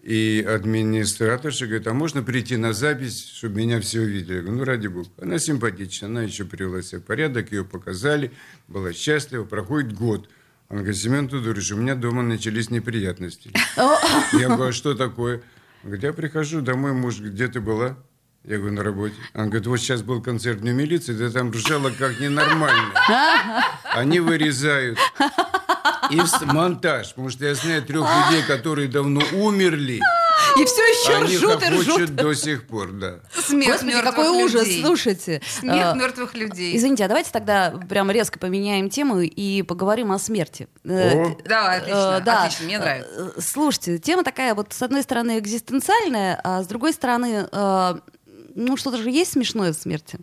И 0.03 0.45
администраторша 0.49 1.67
говорит, 1.67 1.87
а 1.87 1.93
можно 1.93 2.23
прийти 2.23 2.57
на 2.57 2.73
запись, 2.73 3.27
чтобы 3.35 3.57
меня 3.57 3.81
все 3.81 4.01
увидели? 4.01 4.37
Я 4.37 4.41
говорю, 4.43 4.59
ну, 4.59 4.65
ради 4.65 4.87
бога. 4.87 5.09
Она 5.21 5.39
симпатичная, 5.39 6.09
она 6.09 6.23
еще 6.23 6.45
привела 6.45 6.83
себя 6.83 7.01
в 7.01 7.03
порядок, 7.03 7.53
ее 7.53 7.65
показали, 7.65 8.31
была 8.69 8.93
счастлива, 8.93 9.45
проходит 9.45 9.93
год. 9.93 10.29
Она 10.69 10.81
говорит, 10.81 11.01
Семен 11.01 11.29
Тодорович, 11.29 11.73
у 11.73 11.77
меня 11.77 11.95
дома 11.95 12.23
начались 12.23 12.71
неприятности. 12.71 13.51
Я 13.77 14.49
говорю, 14.49 14.71
а 14.71 14.73
что 14.73 14.95
такое? 14.95 15.43
Говорит, 15.83 16.03
я 16.03 16.13
прихожу 16.13 16.61
домой, 16.61 16.93
муж, 16.93 17.21
где 17.21 17.47
ты 17.47 17.61
была? 17.61 17.97
Я 18.45 18.57
говорю, 18.59 18.75
на 18.75 18.83
работе. 18.83 19.15
Он 19.35 19.47
говорит, 19.51 19.67
вот 19.67 19.77
сейчас 19.79 20.03
был 20.03 20.23
концерт 20.23 20.61
в 20.61 20.65
милиции, 20.65 21.13
ты 21.15 21.31
там 21.31 21.51
ржала 21.51 21.91
как 21.91 22.19
ненормально. 22.21 22.95
Они 23.93 24.21
вырезают. 24.21 24.99
И 26.11 26.21
монтаж, 26.47 27.09
потому 27.11 27.29
что 27.29 27.45
я 27.45 27.55
знаю 27.55 27.83
трех 27.83 28.07
людей, 28.27 28.43
которые 28.47 28.89
давно 28.89 29.21
умерли. 29.33 30.01
И 30.59 30.65
все 30.65 30.83
еще 30.83 31.17
Они 31.17 31.37
ржут 31.37 31.63
и 31.63 31.67
ржут. 31.67 32.15
до 32.15 32.33
сих 32.35 32.67
пор, 32.67 32.93
да. 32.93 33.17
Смех 33.35 33.73
Господи, 33.73 33.91
мертвых 33.95 34.15
какой 34.15 34.29
ужас, 34.45 34.63
людей. 34.67 34.83
слушайте. 34.83 35.43
Смех 35.47 35.87
А, 35.89 35.95
мертвых 35.95 36.35
людей. 36.35 36.75
Извините, 36.77 37.05
а 37.05 37.09
давайте 37.09 37.31
тогда 37.33 37.73
прямо 37.89 38.13
резко 38.13 38.39
поменяем 38.39 38.89
тему 38.89 39.21
и 39.21 39.63
поговорим 39.63 40.11
о 40.11 40.19
смерти. 40.19 40.69
Э, 40.85 41.13
О. 41.13 41.27
Отлично, 41.27 42.19
Э, 42.19 42.21
да. 42.25 42.45
отлично, 42.45 42.65
мне 42.65 42.79
нравится. 42.79 43.33
Э, 43.37 43.41
Слушайте, 43.41 43.99
тема 43.99 44.25
такая 44.25 44.55
вот 44.55 44.73
с 44.73 44.81
одной 44.83 45.03
стороны 45.03 45.39
экзистенциальная, 45.39 46.41
а 46.43 46.63
с 46.63 46.67
другой 46.67 46.93
стороны, 46.95 47.47
ну 48.59 48.77
что-то 48.77 48.99
же 48.99 49.11
есть 49.11 49.33
смешное 49.33 49.73
в 49.73 49.77
смерти. 49.77 50.19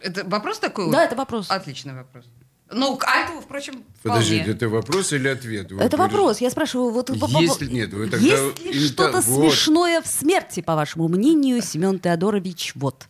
Это 0.00 0.24
вопрос 0.24 0.58
такой? 0.58 0.90
Да, 0.92 1.04
это 1.04 1.16
вопрос. 1.16 1.46
Отличный 1.50 1.94
вопрос. 1.94 2.24
Ну, 2.70 2.96
к 2.96 3.04
Альтову, 3.06 3.40
впрочем, 3.40 3.84
Подождите, 4.02 4.36
вполне. 4.42 4.56
это 4.56 4.68
вопрос 4.68 5.12
или 5.12 5.28
ответ? 5.28 5.70
Вы 5.70 5.80
Это 5.82 5.96
говорите- 5.96 6.16
вопрос. 6.16 6.40
Я 6.40 6.50
спрашиваю, 6.50 6.90
вот 6.90 7.06
по- 7.06 7.28
по- 7.28 7.38
Есть 7.40 7.60
ли- 7.60 7.68
нет, 7.72 7.92
вы 7.92 8.08
тогда 8.08 8.26
есть 8.26 8.60
ли 8.64 8.88
что-то 8.88 9.20
вот. 9.20 9.52
смешное 9.52 10.00
в 10.00 10.06
смерти, 10.06 10.60
по 10.60 10.74
вашему 10.74 11.08
мнению, 11.08 11.62
Семен 11.62 11.98
Теодорович? 12.00 12.72
Вот. 12.74 13.06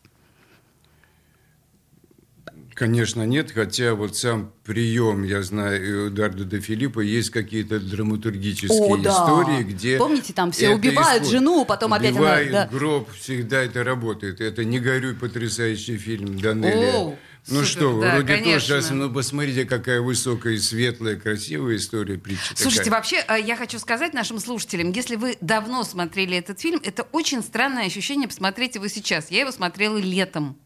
Конечно, 2.75 3.25
нет, 3.25 3.53
хотя 3.53 3.95
вот 3.95 4.17
сам 4.17 4.53
прием, 4.65 5.23
я 5.23 5.43
знаю, 5.43 6.09
Эдуарда 6.09 6.45
де 6.45 6.61
Филиппа 6.61 7.01
есть 7.01 7.31
какие-то 7.31 7.79
драматургические 7.79 8.81
О, 8.81 8.97
да. 8.97 9.11
истории, 9.13 9.63
где... 9.63 9.97
Помните, 9.99 10.33
там 10.33 10.51
все 10.53 10.71
убивают 10.71 11.23
исход- 11.23 11.33
жену, 11.33 11.65
потом 11.65 11.93
опять 11.93 12.11
она- 12.11 12.21
Убивают 12.21 12.51
да. 12.53 12.67
гроб, 12.67 13.09
всегда 13.13 13.63
это 13.63 13.85
работает. 13.85 14.41
Это 14.41 14.65
«Не 14.65 14.79
горюй» 14.81 15.15
потрясающий 15.15 15.97
фильм 15.99 16.39
Данелия. 16.41 16.93
О, 16.95 17.17
ну 17.47 17.57
супер, 17.57 17.67
что, 17.67 18.01
да, 18.01 18.15
вроде 18.15 18.27
конечно. 18.27 18.53
тоже 18.55 18.65
сейчас, 18.65 18.91
ну 18.91 19.13
посмотрите, 19.13 19.67
какая 19.67 20.01
высокая, 20.01 20.57
светлая, 20.59 21.17
красивая 21.17 21.77
история, 21.77 22.17
притча 22.19 22.55
Слушайте, 22.57 22.85
такая. 22.85 22.99
вообще, 22.99 23.17
э, 23.29 23.41
я 23.47 23.57
хочу 23.57 23.79
сказать 23.79 24.15
нашим 24.15 24.39
слушателям, 24.39 24.93
если 24.93 25.17
вы 25.17 25.37
давно 25.43 25.85
смотрели 25.85 26.39
этот 26.39 26.59
фильм, 26.59 26.81
это 26.83 27.03
очень 27.13 27.43
странное 27.43 27.87
ощущение 27.87 28.29
посмотреть 28.29 28.77
его 28.77 28.89
сейчас. 28.89 29.31
Я 29.31 29.41
его 29.41 29.53
смотрела 29.53 29.99
летом. 29.99 30.57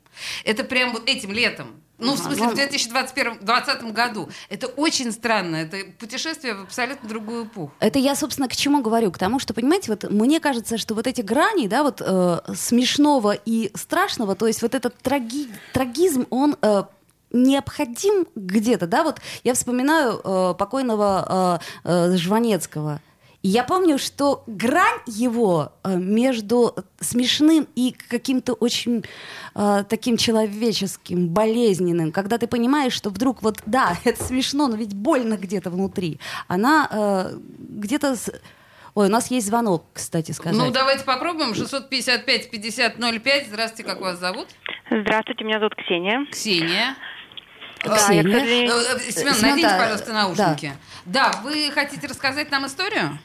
Это 0.44 0.64
прям 0.64 0.92
вот 0.92 1.08
этим 1.08 1.32
летом. 1.32 1.82
Ну, 1.98 2.14
в 2.14 2.18
смысле, 2.18 2.48
в 2.48 2.54
2021-2020 2.54 3.92
году. 3.92 4.28
Это 4.48 4.68
очень 4.68 5.10
странно. 5.10 5.56
Это 5.56 5.78
путешествие 5.98 6.54
в 6.54 6.62
абсолютно 6.62 7.08
другую 7.08 7.46
эпоху. 7.46 7.72
Это 7.80 7.98
я, 7.98 8.14
собственно, 8.14 8.48
к 8.48 8.54
чему 8.54 8.82
говорю? 8.82 9.10
К 9.10 9.18
тому, 9.18 9.40
что, 9.40 9.52
понимаете, 9.52 9.90
вот 9.90 10.08
мне 10.08 10.38
кажется, 10.38 10.78
что 10.78 10.94
вот 10.94 11.08
эти 11.08 11.22
грани, 11.22 11.66
да, 11.66 11.82
вот 11.82 12.00
э, 12.00 12.38
смешного 12.54 13.32
и 13.32 13.72
страшного, 13.74 14.36
то 14.36 14.46
есть 14.46 14.62
вот 14.62 14.76
этот 14.76 14.94
траги- 15.02 15.48
трагизм, 15.72 16.26
он 16.30 16.56
э, 16.62 16.84
необходим 17.32 18.26
где-то, 18.36 18.86
да, 18.86 19.02
вот 19.02 19.20
я 19.44 19.54
вспоминаю 19.54 20.20
э, 20.22 20.54
покойного 20.56 21.60
э, 21.84 22.12
э, 22.12 22.16
Жванецкого. 22.16 23.00
Я 23.50 23.64
помню, 23.64 23.96
что 23.98 24.44
грань 24.46 25.00
его 25.06 25.72
э, 25.82 25.96
между 25.96 26.74
смешным 27.00 27.66
и 27.74 27.92
каким-то 27.92 28.52
очень 28.52 29.06
э, 29.54 29.84
таким 29.88 30.18
человеческим, 30.18 31.28
болезненным, 31.28 32.12
когда 32.12 32.36
ты 32.36 32.46
понимаешь, 32.46 32.92
что 32.92 33.08
вдруг 33.08 33.42
вот 33.42 33.62
да, 33.64 33.96
это 34.04 34.22
смешно, 34.22 34.68
но 34.68 34.76
ведь 34.76 34.92
больно 34.92 35.38
где-то 35.38 35.70
внутри, 35.70 36.20
она 36.46 36.88
э, 36.90 37.38
где-то... 37.58 38.16
с- 38.16 38.30
Ой, 38.94 39.06
у 39.06 39.10
нас 39.10 39.30
есть 39.30 39.46
звонок, 39.46 39.84
кстати, 39.94 40.32
сказать. 40.32 40.58
Ну, 40.58 40.70
давайте 40.70 41.04
попробуем. 41.04 41.52
655-5005. 41.52 43.46
Здравствуйте, 43.48 43.84
как 43.84 44.00
вас 44.02 44.18
зовут? 44.18 44.48
Здравствуйте, 44.90 45.44
меня 45.44 45.58
зовут 45.58 45.74
Ксения. 45.76 46.26
Ксения. 46.30 46.96
Да, 47.84 47.92
я, 47.94 48.22
к 48.22 48.26
Ксения. 48.26 48.38
сожалению, 48.40 48.72
Э, 48.74 48.96
э, 48.96 48.98
Семен, 49.12 49.34
Семен, 49.34 49.40
наденьте, 49.40 49.68
да, 49.68 49.78
пожалуйста, 49.78 50.12
наушники. 50.12 50.72
Да. 51.06 51.40
вы 51.44 51.70
хотите 51.70 52.06
рассказать 52.08 52.50
нам 52.50 52.66
историю? 52.66 53.18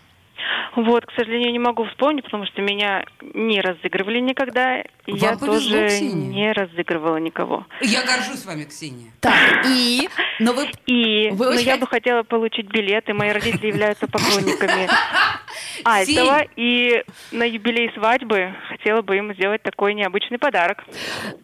Вот, 0.75 1.05
к 1.05 1.11
сожалению, 1.15 1.51
не 1.51 1.59
могу 1.59 1.85
вспомнить, 1.85 2.23
потому 2.25 2.45
что 2.45 2.61
меня 2.61 3.05
не 3.33 3.61
разыгрывали 3.61 4.19
никогда, 4.19 4.81
и 4.81 5.11
Вам 5.11 5.19
я 5.19 5.37
повезло, 5.37 5.53
тоже 5.53 5.87
Ксения. 5.87 6.27
не 6.29 6.51
разыгрывала 6.51 7.17
никого. 7.17 7.65
Я 7.81 8.03
горжусь 8.03 8.45
вами, 8.45 8.63
Ксения. 8.63 9.11
Так, 9.19 9.65
и... 9.67 10.09
Но 10.39 10.53
вы... 10.53 10.69
И 10.85 11.29
Вы 11.31 11.45
но 11.45 11.51
очень 11.51 11.65
я 11.67 11.77
бы 11.77 11.87
хотела 11.87 12.23
получить 12.23 12.67
билеты. 12.67 13.13
Мои 13.13 13.31
родители 13.31 13.67
являются 13.67 14.07
поклонниками 14.07 14.87
Альтова, 15.83 16.41
и 16.55 17.03
на 17.31 17.43
юбилей 17.43 17.91
свадьбы 17.93 18.53
хотела 18.69 19.01
бы 19.01 19.17
им 19.17 19.33
сделать 19.33 19.61
такой 19.63 19.93
необычный 19.93 20.37
подарок. 20.37 20.79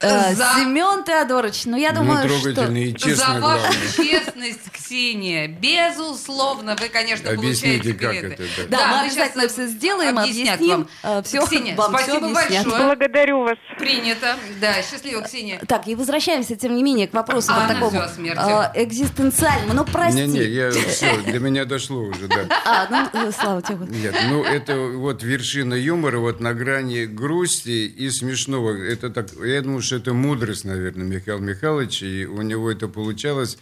э, 0.01 0.33
За- 0.33 0.53
Семен 0.55 1.03
Теодорович, 1.03 1.65
ну 1.65 1.77
я 1.77 1.91
Ну, 1.91 2.01
думаю, 2.01 2.29
что... 2.29 2.65
и 2.71 2.93
честно, 2.95 3.33
За 3.35 3.39
вашу 3.39 3.73
честность, 4.03 4.71
Ксения. 4.71 5.47
Безусловно, 5.47 6.75
вы, 6.79 6.89
конечно, 6.89 7.29
Объясните, 7.31 7.93
получаете 7.93 7.93
как 7.93 8.11
билеты. 8.23 8.43
это, 8.43 8.69
Да, 8.69 8.87
мы 8.87 8.93
мы 8.99 9.01
обязательно 9.05 9.47
все 9.47 9.67
сделаем, 9.67 10.17
объясним, 10.19 10.87
вам. 11.03 11.19
э, 11.19 11.21
всё, 11.23 11.45
Ксения, 11.45 11.75
вам 11.75 11.91
спасибо 11.93 12.17
объяснят. 12.27 12.65
большое. 12.65 12.83
Благодарю 12.87 13.41
вас. 13.43 13.57
Принято. 13.77 14.35
Да, 14.59 14.73
счастливо, 14.81 15.21
Ксения. 15.21 15.59
Так, 15.67 15.87
и 15.87 15.95
возвращаемся, 15.95 16.55
тем 16.55 16.75
не 16.75 16.83
менее, 16.83 17.07
к 17.07 17.13
вопросу 17.13 17.51
А, 17.53 17.59
вот 17.59 17.67
ну 17.67 17.73
такому 17.73 18.01
э, 18.01 18.83
экзистенциальному. 18.83 19.73
Ну, 19.73 19.85
прости. 19.85 20.21
Не-не, 20.21 20.41
я 20.43 20.71
все, 20.89 21.17
до 21.21 21.39
меня 21.39 21.65
дошло 21.65 21.99
уже, 22.01 22.27
да. 22.27 22.45
А, 22.65 22.87
ну, 22.89 23.27
э, 23.27 23.31
слава 23.31 23.61
тебе. 23.61 23.85
Нет, 24.01 24.15
ну 24.29 24.43
это 24.43 24.77
вот 24.77 25.23
вершина 25.23 25.73
юмора, 25.73 26.19
вот 26.19 26.39
на 26.39 26.53
грани 26.53 27.05
грусти 27.05 27.85
и 27.85 28.09
смешного. 28.09 28.71
Это 28.77 29.09
так, 29.09 29.29
я 29.43 29.61
думаю, 29.61 29.81
что 29.81 29.97
это 29.97 30.13
мудрость, 30.13 30.63
наверное, 30.63 31.05
Михаила 31.05 31.39
Михайловича, 31.39 32.05
и 32.05 32.23
у 32.25 32.41
него 32.41 32.71
это 32.71 32.87
получалось. 32.87 33.57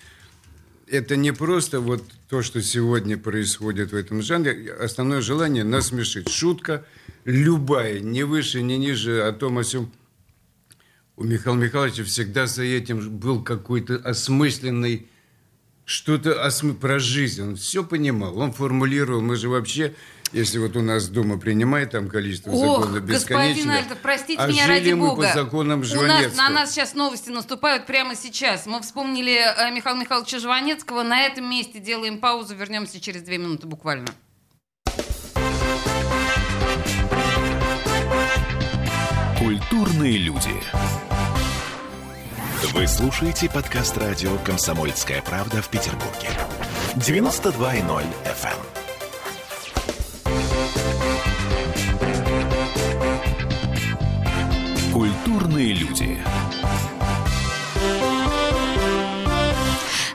Это 0.86 1.16
не 1.16 1.34
просто 1.34 1.80
вот 1.80 2.04
то, 2.30 2.44
что 2.44 2.62
сегодня 2.62 3.18
происходит 3.18 3.92
в 3.92 3.96
этом 3.96 4.22
жанре. 4.22 4.72
Основное 4.74 5.22
желание 5.22 5.64
насмешить. 5.64 6.30
Шутка 6.30 6.86
любая, 7.26 8.00
ни 8.00 8.22
выше, 8.22 8.62
ни 8.62 8.74
ниже, 8.74 9.24
о 9.24 9.34
том, 9.34 9.58
о 9.58 9.64
сем. 9.64 9.92
У 11.16 11.24
Михаила 11.24 11.58
Михайловича 11.58 12.04
всегда 12.04 12.46
за 12.46 12.64
этим 12.64 13.18
был 13.18 13.44
какой-то 13.44 13.96
осмысленный 13.96 15.08
что-то 15.88 16.46
осмы- 16.46 16.74
про 16.76 17.00
жизнь. 17.00 17.42
Он 17.42 17.56
все 17.56 17.82
понимал, 17.82 18.38
он 18.38 18.52
формулировал. 18.52 19.22
Мы 19.22 19.38
же 19.38 19.48
вообще, 19.48 19.96
если 20.34 20.60
вот 20.60 20.76
у 20.76 20.82
нас 20.82 21.08
дома 21.08 21.40
принимает 21.40 21.92
там 21.92 22.10
количество 22.10 22.52
Ох, 22.52 22.60
законов 22.82 23.06
господин 23.06 23.08
бесконечно, 23.16 23.78
Альтов, 23.78 23.98
простите 24.02 24.42
а 24.42 24.48
меня 24.48 24.66
жили 24.66 24.78
ради 24.80 24.92
мы 24.92 25.08
бога. 25.08 25.28
по 25.28 25.34
законам 25.34 25.80
У 25.80 26.02
нас, 26.02 26.36
на 26.36 26.50
нас 26.50 26.72
сейчас 26.74 26.94
новости 26.94 27.30
наступают 27.30 27.86
прямо 27.86 28.16
сейчас. 28.16 28.66
Мы 28.66 28.82
вспомнили 28.82 29.32
э, 29.32 29.72
Михаила 29.72 29.98
Михайловича 29.98 30.40
Жванецкого. 30.40 31.04
На 31.04 31.22
этом 31.22 31.50
месте 31.50 31.80
делаем 31.80 32.20
паузу. 32.20 32.54
Вернемся 32.54 33.00
через 33.00 33.22
две 33.22 33.38
минуты 33.38 33.66
буквально. 33.66 34.08
Культурные 39.40 40.18
люди. 40.18 40.52
Вы 42.74 42.86
слушаете 42.86 43.50
подкаст 43.50 43.98
радио 43.98 44.38
«Комсомольская 44.40 45.22
правда» 45.22 45.62
в 45.62 45.70
Петербурге. 45.70 46.30
92.0 46.96 48.04
FM. 48.26 48.60
Культурные 54.94 55.74
люди. 55.74 56.18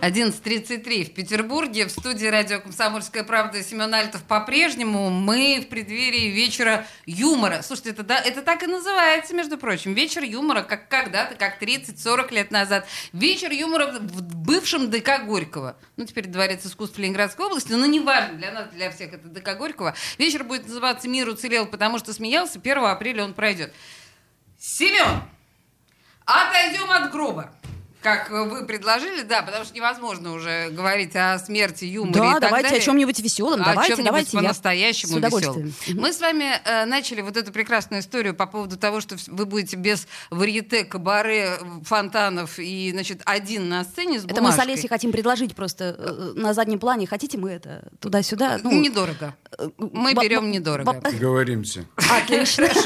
11.33 0.03 1.05
в 1.05 1.15
Петербурге. 1.15 1.87
В 1.87 1.91
студии 1.93 2.27
радио 2.27 2.59
«Комсомольская 2.59 3.23
правда» 3.23 3.62
Семен 3.62 3.95
Альтов 3.95 4.25
по-прежнему. 4.25 5.11
Мы 5.11 5.61
в 5.65 5.69
преддверии 5.69 6.29
вечера 6.29 6.88
юмора. 7.07 7.62
Слушайте, 7.62 7.91
это, 7.91 8.03
да, 8.03 8.19
это 8.19 8.43
так 8.43 8.65
и 8.65 8.67
называется, 8.67 9.33
между 9.33 9.59
прочим. 9.59 9.95
Вечер 9.95 10.25
юмора, 10.25 10.62
как 10.62 10.88
когда-то, 10.88 11.37
как 11.37 11.62
30-40 11.62 12.35
лет 12.35 12.51
назад. 12.51 12.88
Вечер 13.12 13.53
юмора 13.53 13.93
в 13.93 14.23
бывшем 14.45 14.91
ДК 14.91 15.23
Горького. 15.25 15.77
Ну, 15.97 16.05
теперь 16.05 16.27
Дворец 16.27 16.67
искусств 16.67 16.99
Ленинградской 16.99 17.47
области, 17.47 17.71
но 17.71 17.87
неважно, 17.87 18.38
для 18.38 18.51
нас, 18.51 18.71
для 18.71 18.91
всех 18.91 19.12
это 19.12 19.29
ДК 19.29 19.57
Горького. 19.57 19.95
Вечер 20.19 20.43
будет 20.43 20.67
называться 20.67 21.09
«Мир 21.09 21.29
уцелел, 21.29 21.67
потому 21.67 22.01
что 22.01 22.12
смеялся». 22.12 22.59
1 22.59 22.79
апреля 22.79 23.23
он 23.23 23.35
пройдет. 23.35 23.73
Семен, 24.59 25.23
отойдем 26.27 26.91
от 26.91 27.12
гроба. 27.12 27.53
Как 28.03 28.31
вы 28.31 28.65
предложили, 28.67 29.23
да, 29.23 29.43
потому 29.43 29.65
что 29.65 29.75
невозможно 29.75 30.33
уже 30.33 30.71
говорить 30.71 31.15
о 31.15 31.38
смерти, 31.38 31.85
юморе 31.85 32.21
Да, 32.21 32.29
и 32.31 32.33
так 32.33 32.41
давайте 32.43 32.69
далее. 32.71 32.83
о 32.83 32.85
чем-нибудь 32.85 33.19
веселом. 33.21 33.61
О 33.62 33.65
давайте, 33.65 33.88
чем-нибудь 33.88 34.05
давайте. 34.07 34.31
я 34.37 34.43
по-настоящему 34.43 35.12
с 35.12 35.17
удовольствием. 35.17 35.67
веселом. 35.81 36.01
Мы 36.03 36.12
с 36.12 36.21
вами 36.21 36.61
э, 36.65 36.85
начали 36.85 37.21
вот 37.21 37.37
эту 37.37 37.53
прекрасную 37.53 38.01
историю 38.03 38.35
по 38.35 38.47
поводу 38.47 38.77
того, 38.77 39.01
что 39.01 39.17
вы 39.29 39.47
будете 39.47 39.77
без 39.77 40.07
варьете, 40.31 40.85
кабаре, 40.85 41.59
фонтанов 41.85 42.59
и, 42.59 42.91
значит, 42.93 43.23
один 43.25 43.69
на 43.69 43.85
сцене 43.85 44.21
с 44.21 44.25
Это 44.25 44.43
мы 44.43 44.53
с. 44.53 44.59
Олесей 44.59 44.88
хотим 44.88 45.12
предложить 45.12 45.55
просто 45.55 45.95
э, 45.99 46.33
на 46.35 46.55
заднем 46.55 46.79
плане. 46.79 47.07
Хотите 47.07 47.38
мы 47.38 47.51
это 47.51 47.88
туда-сюда? 48.01 48.59
Ну, 48.62 48.73
Недорого. 48.73 49.35
Мы 49.79 50.15
ба- 50.15 50.23
берем 50.23 50.51
недорого. 50.51 50.93
ба- 50.93 51.11
Говоримся. 51.12 51.85
Отлично. 52.11 52.69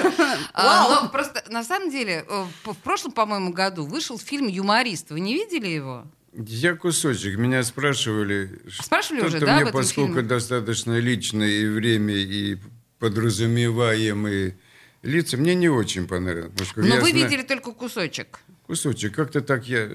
А, 0.52 1.06
просто 1.08 1.42
на 1.48 1.62
самом 1.64 1.90
деле 1.90 2.24
э, 2.28 2.44
в 2.64 2.74
прошлом, 2.78 3.12
по-моему, 3.12 3.52
году 3.52 3.86
вышел 3.86 4.18
фильм 4.18 4.46
«Юморист». 4.46 5.05
Вы 5.10 5.20
не 5.20 5.34
видели 5.34 5.68
его? 5.68 6.06
Я 6.32 6.74
кусочек. 6.76 7.38
Меня 7.38 7.62
спрашивали. 7.62 8.60
Спрашивали 8.70 9.20
уже, 9.20 9.30
что-то 9.30 9.46
да, 9.46 9.60
мне, 9.60 9.72
поскольку 9.72 10.14
фильме? 10.14 10.28
достаточно 10.28 10.98
личное 10.98 11.48
и 11.48 11.66
время, 11.66 12.14
и 12.14 12.58
подразумеваемые 12.98 14.58
лица, 15.02 15.36
мне 15.36 15.54
не 15.54 15.68
очень 15.68 16.06
понравилось. 16.06 16.52
Но 16.76 16.86
я 16.86 17.00
вы 17.00 17.10
знаю- 17.10 17.14
видели 17.24 17.42
только 17.42 17.72
кусочек. 17.72 18.40
Кусочек. 18.66 19.14
Как-то 19.14 19.40
так 19.40 19.66
я... 19.68 19.90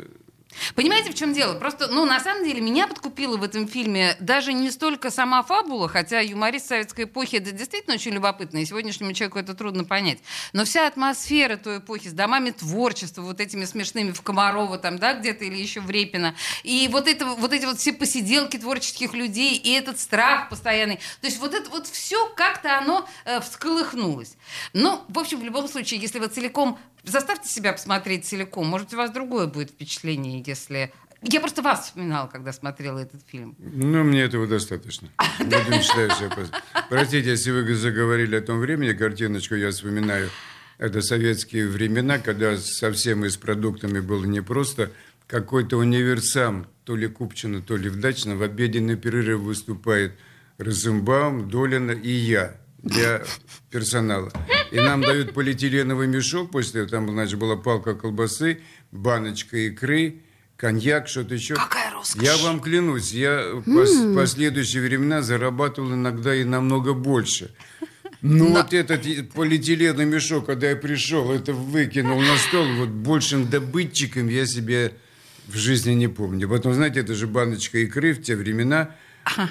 Понимаете, 0.75 1.11
в 1.11 1.15
чем 1.15 1.33
дело? 1.33 1.55
Просто, 1.55 1.87
ну, 1.87 2.05
на 2.05 2.19
самом 2.19 2.43
деле, 2.43 2.61
меня 2.61 2.87
подкупила 2.87 3.37
в 3.37 3.43
этом 3.43 3.67
фильме 3.67 4.15
даже 4.19 4.53
не 4.53 4.71
столько 4.71 5.09
сама 5.09 5.43
фабула, 5.43 5.87
хотя 5.87 6.19
юморист 6.19 6.67
советской 6.67 7.05
эпохи 7.05 7.37
это 7.37 7.51
действительно 7.51 7.95
очень 7.95 8.11
любопытно, 8.11 8.59
и 8.59 8.65
сегодняшнему 8.65 9.13
человеку 9.13 9.39
это 9.39 9.53
трудно 9.53 9.83
понять. 9.83 10.19
Но 10.53 10.65
вся 10.65 10.87
атмосфера 10.87 11.57
той 11.57 11.79
эпохи 11.79 12.09
с 12.09 12.13
домами 12.13 12.51
творчества, 12.51 13.21
вот 13.21 13.39
этими 13.39 13.65
смешными 13.65 14.11
в 14.11 14.21
Комарова 14.21 14.77
там, 14.77 14.97
да, 14.99 15.13
где-то, 15.13 15.45
или 15.45 15.57
еще 15.57 15.81
в 15.81 15.89
Репино, 15.89 16.35
и 16.63 16.87
вот, 16.91 17.07
это, 17.07 17.25
вот 17.25 17.53
эти 17.53 17.65
вот 17.65 17.79
все 17.79 17.93
посиделки 17.93 18.57
творческих 18.57 19.13
людей, 19.13 19.55
и 19.55 19.71
этот 19.71 19.99
страх 19.99 20.49
постоянный. 20.49 20.97
То 21.21 21.27
есть 21.27 21.39
вот 21.39 21.53
это 21.53 21.69
вот 21.69 21.87
все 21.87 22.27
как-то 22.35 22.77
оно 22.77 23.07
э, 23.25 23.39
всколыхнулось. 23.41 24.35
Ну, 24.73 25.01
в 25.07 25.19
общем, 25.19 25.39
в 25.39 25.43
любом 25.43 25.67
случае, 25.67 25.99
если 25.99 26.19
вы 26.19 26.27
целиком 26.27 26.77
заставьте 27.03 27.49
себя 27.49 27.73
посмотреть 27.73 28.25
целиком. 28.25 28.67
Может, 28.67 28.93
у 28.93 28.97
вас 28.97 29.11
другое 29.11 29.47
будет 29.47 29.71
впечатление, 29.71 30.43
если... 30.45 30.91
Я 31.23 31.39
просто 31.39 31.61
вас 31.61 31.85
вспоминала, 31.85 32.27
когда 32.27 32.51
смотрела 32.51 32.97
этот 32.97 33.21
фильм. 33.27 33.55
Ну, 33.59 34.03
мне 34.03 34.21
этого 34.21 34.47
достаточно. 34.47 35.09
Будем 35.39 35.81
считать, 35.81 36.13
что 36.13 36.23
я 36.23 36.29
просто- 36.31 36.61
Простите, 36.89 37.29
если 37.29 37.51
вы 37.51 37.73
заговорили 37.75 38.35
о 38.35 38.41
том 38.41 38.59
времени, 38.59 38.93
картиночку 38.93 39.53
я 39.55 39.69
вспоминаю. 39.69 40.29
Это 40.79 41.01
советские 41.03 41.67
времена, 41.67 42.17
когда 42.17 42.57
совсем 42.57 43.23
и 43.23 43.29
с 43.29 43.37
продуктами 43.37 43.99
было 43.99 44.25
не 44.25 44.41
просто 44.41 44.91
какой-то 45.27 45.77
универсам, 45.77 46.67
то 46.85 46.95
ли 46.95 47.07
Купчино, 47.07 47.61
то 47.61 47.77
ли 47.77 47.89
Вдачно, 47.89 48.35
в 48.35 48.41
обеденный 48.41 48.95
перерыв 48.97 49.41
выступает 49.41 50.13
Розенбаум, 50.57 51.49
Долина 51.49 51.91
и 51.91 52.11
я 52.11 52.57
для 52.83 53.23
персонала. 53.69 54.31
И 54.71 54.77
нам 54.77 55.01
дают 55.01 55.33
полиэтиленовый 55.33 56.07
мешок 56.07 56.51
после, 56.51 56.85
там, 56.85 57.09
значит, 57.09 57.37
была 57.37 57.55
палка 57.55 57.93
колбасы, 57.93 58.61
баночка 58.91 59.57
икры, 59.57 60.21
коньяк, 60.57 61.07
что-то 61.07 61.35
еще. 61.35 61.55
Какая 61.55 61.91
роскошь! 61.91 62.21
Я 62.21 62.37
вам 62.37 62.59
клянусь, 62.59 63.11
я 63.11 63.49
в 63.53 63.67
пос- 63.67 64.15
последующие 64.15 64.83
времена 64.83 65.21
зарабатывал 65.21 65.93
иногда 65.93 66.35
и 66.35 66.43
намного 66.43 66.93
больше. 66.93 67.53
Ну 68.21 68.53
вот 68.53 68.71
этот 68.71 69.01
полиэтиленовый 69.31 70.05
мешок, 70.05 70.45
когда 70.45 70.69
я 70.69 70.75
пришел, 70.75 71.31
это 71.31 71.53
выкинул 71.53 72.21
на 72.21 72.37
стол, 72.37 72.65
вот 72.75 72.89
большим 72.89 73.49
добытчиком 73.49 74.27
я 74.27 74.45
себя 74.45 74.91
в 75.47 75.55
жизни 75.55 75.93
не 75.93 76.07
помню. 76.07 76.47
Потом, 76.47 76.73
знаете, 76.73 76.99
это 76.99 77.15
же 77.15 77.25
баночка 77.25 77.79
икры 77.79 78.13
в 78.13 78.21
те 78.21 78.35
времена, 78.35 78.95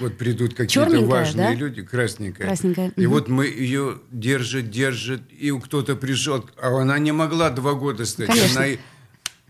вот 0.00 0.18
придут 0.18 0.54
какие-то 0.54 1.00
важные 1.06 1.48
да? 1.48 1.54
люди, 1.54 1.82
красненькая. 1.82 2.46
Красненькая, 2.46 2.92
И 2.96 3.06
мгм. 3.06 3.10
вот 3.14 3.28
мы 3.28 3.46
ее 3.46 3.98
держит, 4.10 4.70
держит, 4.70 5.22
и 5.30 5.50
кто-то 5.58 5.96
пришел, 5.96 6.44
а 6.60 6.80
она 6.80 6.98
не 6.98 7.12
могла 7.12 7.50
два 7.50 7.74
года 7.74 8.04
стать. 8.04 8.26
Конечно. 8.28 8.60
Она 8.60 8.66
и- 8.68 8.78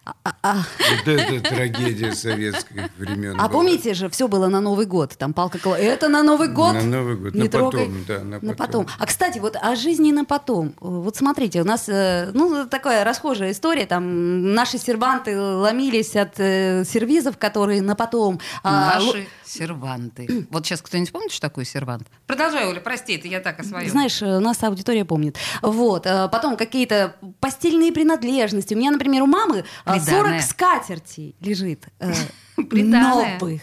Вот 0.04 1.06
это 1.06 1.40
трагедия 1.48 2.12
советских 2.12 2.88
времен. 2.98 3.34
А 3.38 3.42
была. 3.44 3.48
помните 3.48 3.94
же, 3.94 4.08
все 4.08 4.26
было 4.28 4.48
на 4.48 4.60
Новый 4.60 4.86
год. 4.86 5.14
Там 5.16 5.32
палка 5.32 5.58
кола. 5.58 5.76
Это 5.76 6.08
на 6.08 6.22
Новый 6.22 6.48
год. 6.48 6.74
На 6.74 6.82
Новый 6.82 7.16
год, 7.16 7.34
Не 7.34 7.42
на 7.44 7.48
трогай. 7.48 7.84
потом, 7.86 8.04
да, 8.08 8.18
на 8.18 8.24
На 8.24 8.54
потом. 8.54 8.56
потом. 8.56 8.86
А 8.98 9.06
кстати, 9.06 9.38
вот 9.38 9.56
о 9.60 9.76
жизни 9.76 10.10
на 10.10 10.24
потом. 10.24 10.74
Вот 10.80 11.16
смотрите, 11.16 11.60
у 11.60 11.64
нас 11.64 11.88
э, 11.88 12.30
ну 12.34 12.66
такая 12.66 13.04
расхожая 13.04 13.52
история. 13.52 13.86
Там 13.86 14.52
наши 14.54 14.78
серванты 14.78 15.38
ломились 15.38 16.16
от 16.16 16.40
э, 16.40 16.84
сервизов, 16.84 17.36
которые 17.38 17.80
на 17.82 17.94
потом. 17.94 18.40
а, 18.64 18.98
Наши 18.98 19.28
серванты. 19.50 20.46
Вот 20.50 20.64
сейчас 20.66 20.80
кто-нибудь 20.82 21.12
помнит, 21.12 21.32
что 21.32 21.42
такое 21.48 21.64
сервант? 21.64 22.08
Продолжай, 22.26 22.66
Оля, 22.66 22.80
прости, 22.80 23.14
это 23.16 23.28
я 23.28 23.40
так 23.40 23.60
о 23.60 23.64
своем. 23.64 23.88
Знаешь, 23.90 24.22
э, 24.22 24.36
у 24.36 24.40
нас 24.40 24.62
аудитория 24.62 25.04
помнит. 25.04 25.36
Вот. 25.62 26.06
э, 26.06 26.28
Потом 26.28 26.56
какие-то 26.56 27.16
постельные 27.40 27.92
принадлежности. 27.92 28.74
У 28.74 28.76
меня, 28.78 28.90
например, 28.90 29.22
у 29.22 29.26
мамы 29.26 29.58
э, 29.58 29.64
40 29.86 30.04
Приданое. 30.04 30.40
скатертей 30.42 31.34
лежит. 31.40 31.86
э. 31.98 32.12
Новых. 32.56 33.62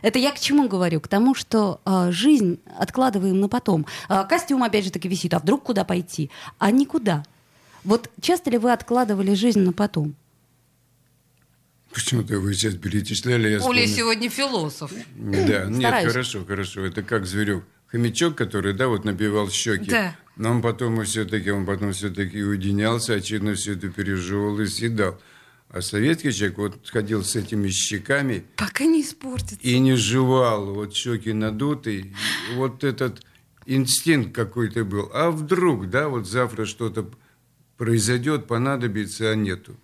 Это 0.00 0.18
я 0.18 0.30
к 0.30 0.38
чему 0.38 0.68
говорю? 0.68 1.00
К 1.00 1.08
тому, 1.08 1.34
что 1.34 1.80
э, 1.84 2.10
жизнь 2.12 2.60
откладываем 2.78 3.40
на 3.40 3.48
потом. 3.48 3.86
Э, 4.08 4.24
костюм, 4.28 4.62
опять 4.62 4.84
же 4.84 4.90
таки, 4.90 5.08
висит. 5.08 5.34
А 5.34 5.38
вдруг 5.40 5.64
куда 5.64 5.84
пойти? 5.84 6.30
А 6.58 6.70
никуда. 6.70 7.24
Вот 7.84 8.10
часто 8.20 8.50
ли 8.50 8.58
вы 8.58 8.72
откладывали 8.72 9.34
жизнь 9.34 9.60
на 9.60 9.72
потом? 9.72 10.14
Почему-то 11.92 12.38
вы 12.38 12.54
сейчас 12.54 12.74
перечисляли, 12.74 13.48
я 13.48 13.54
Оля 13.56 13.60
вспомнил. 13.60 13.86
сегодня 13.96 14.28
философ. 14.30 14.92
Да, 15.16 15.64
нет, 15.64 15.76
Стараюсь. 15.78 16.12
хорошо, 16.12 16.44
хорошо. 16.44 16.84
Это 16.84 17.02
как 17.02 17.26
Зверев. 17.26 17.62
Хомячок, 17.88 18.36
который, 18.36 18.74
да, 18.74 18.88
вот 18.88 19.04
набивал 19.04 19.48
щеки. 19.50 19.90
Да. 19.90 20.14
Но 20.36 20.50
он 20.50 20.62
потом 20.62 21.02
все-таки, 21.04 21.50
он 21.50 21.64
потом 21.64 21.92
все-таки 21.92 22.42
уединялся, 22.42 23.14
очевидно, 23.14 23.54
все 23.54 23.72
это 23.72 23.88
пережевывал 23.88 24.60
и 24.60 24.66
съедал. 24.66 25.18
А 25.70 25.80
советский 25.80 26.32
человек 26.32 26.58
вот 26.58 26.88
ходил 26.88 27.24
с 27.24 27.34
этими 27.36 27.68
щеками 27.68 28.44
Пока 28.56 28.84
не 28.84 29.02
испортится. 29.02 29.56
и 29.62 29.78
не 29.78 29.96
жевал, 29.96 30.74
вот 30.74 30.94
щеки 30.94 31.32
надуты. 31.32 32.14
Вот 32.54 32.84
этот 32.84 33.22
инстинкт 33.66 34.34
какой-то 34.34 34.84
был. 34.84 35.10
А 35.14 35.30
вдруг, 35.30 35.88
да, 35.90 36.08
вот 36.08 36.26
завтра 36.28 36.66
что-то 36.66 37.10
произойдет, 37.78 38.46
понадобится, 38.46 39.30
а 39.30 39.34
нету. 39.34 39.76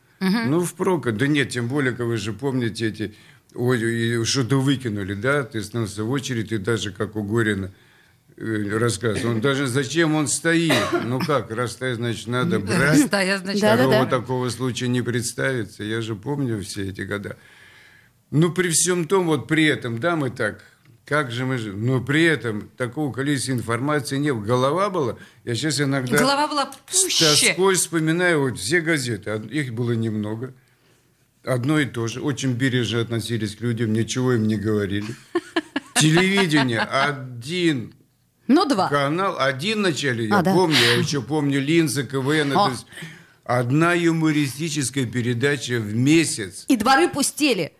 Ну, 0.46 0.60
впрок, 0.60 1.12
да 1.12 1.26
нет, 1.26 1.50
тем 1.50 1.68
более, 1.68 1.92
как 1.92 2.06
вы 2.06 2.16
же 2.16 2.32
помните 2.32 2.88
эти, 2.88 3.14
ой, 3.54 4.24
что-то 4.24 4.60
выкинули, 4.60 5.14
да, 5.14 5.42
ты 5.44 5.62
становился 5.62 6.04
в 6.04 6.10
очередь, 6.10 6.52
и 6.52 6.58
даже 6.58 6.92
как 6.92 7.16
у 7.16 7.22
Горина 7.22 7.72
э, 8.36 8.78
рассказ, 8.78 9.24
он 9.24 9.40
даже 9.40 9.66
зачем 9.66 10.14
он 10.14 10.28
стоит, 10.28 10.74
ну 11.04 11.20
как, 11.20 11.50
раз 11.50 11.72
стоит, 11.72 11.96
значит, 11.96 12.26
надо 12.26 12.60
брать. 12.60 13.06
Стоя, 13.06 13.38
значит. 13.38 13.62
Второго 13.62 14.06
такого 14.06 14.48
случая 14.48 14.88
не 14.88 15.02
представится. 15.02 15.84
Я 15.84 16.00
же 16.00 16.14
помню 16.14 16.62
все 16.62 16.88
эти 16.88 17.02
года. 17.02 17.36
Ну, 18.30 18.50
при 18.50 18.70
всем 18.70 19.06
том, 19.06 19.26
вот 19.26 19.46
при 19.46 19.64
этом, 19.64 20.00
да, 20.00 20.16
мы 20.16 20.30
так, 20.30 20.64
как 21.06 21.30
же 21.30 21.44
мы 21.44 21.58
же, 21.58 21.72
но 21.72 22.00
при 22.00 22.24
этом 22.24 22.70
такого 22.76 23.12
количества 23.12 23.52
информации 23.52 24.16
нет. 24.16 24.40
Голова 24.42 24.88
была, 24.90 25.16
я 25.44 25.54
сейчас 25.54 25.80
иногда 25.80 26.16
Голова 26.16 26.48
была 26.48 26.72
с 26.88 27.02
пуще. 27.02 27.24
тоской 27.26 27.74
вспоминаю 27.74 28.40
вот 28.40 28.58
все 28.58 28.80
газеты, 28.80 29.30
их 29.50 29.74
было 29.74 29.92
немного. 29.92 30.54
Одно 31.44 31.78
и 31.78 31.84
то 31.84 32.06
же. 32.06 32.22
Очень 32.22 32.52
бережно 32.54 33.00
относились 33.02 33.54
к 33.56 33.60
людям, 33.60 33.92
ничего 33.92 34.32
им 34.32 34.46
не 34.46 34.56
говорили. 34.56 35.14
Телевидение 35.94 36.80
один 36.80 37.94
Ну, 38.48 38.64
два. 38.66 38.88
канал, 38.88 39.36
один 39.38 39.78
вначале, 39.80 40.26
я 40.28 40.38
А, 40.38 40.42
да. 40.42 40.52
помню, 40.54 40.76
я 40.76 40.94
еще 40.94 41.20
помню 41.22 41.60
Линза, 41.60 42.04
КВН, 42.04 42.52
О. 42.56 42.66
то 42.66 42.70
есть 42.72 42.86
одна 43.44 43.92
юмористическая 43.92 45.04
передача 45.06 45.78
в 45.80 45.94
месяц. 45.94 46.64
И 46.68 46.76
дворы 46.76 47.08
пустели. 47.08 47.72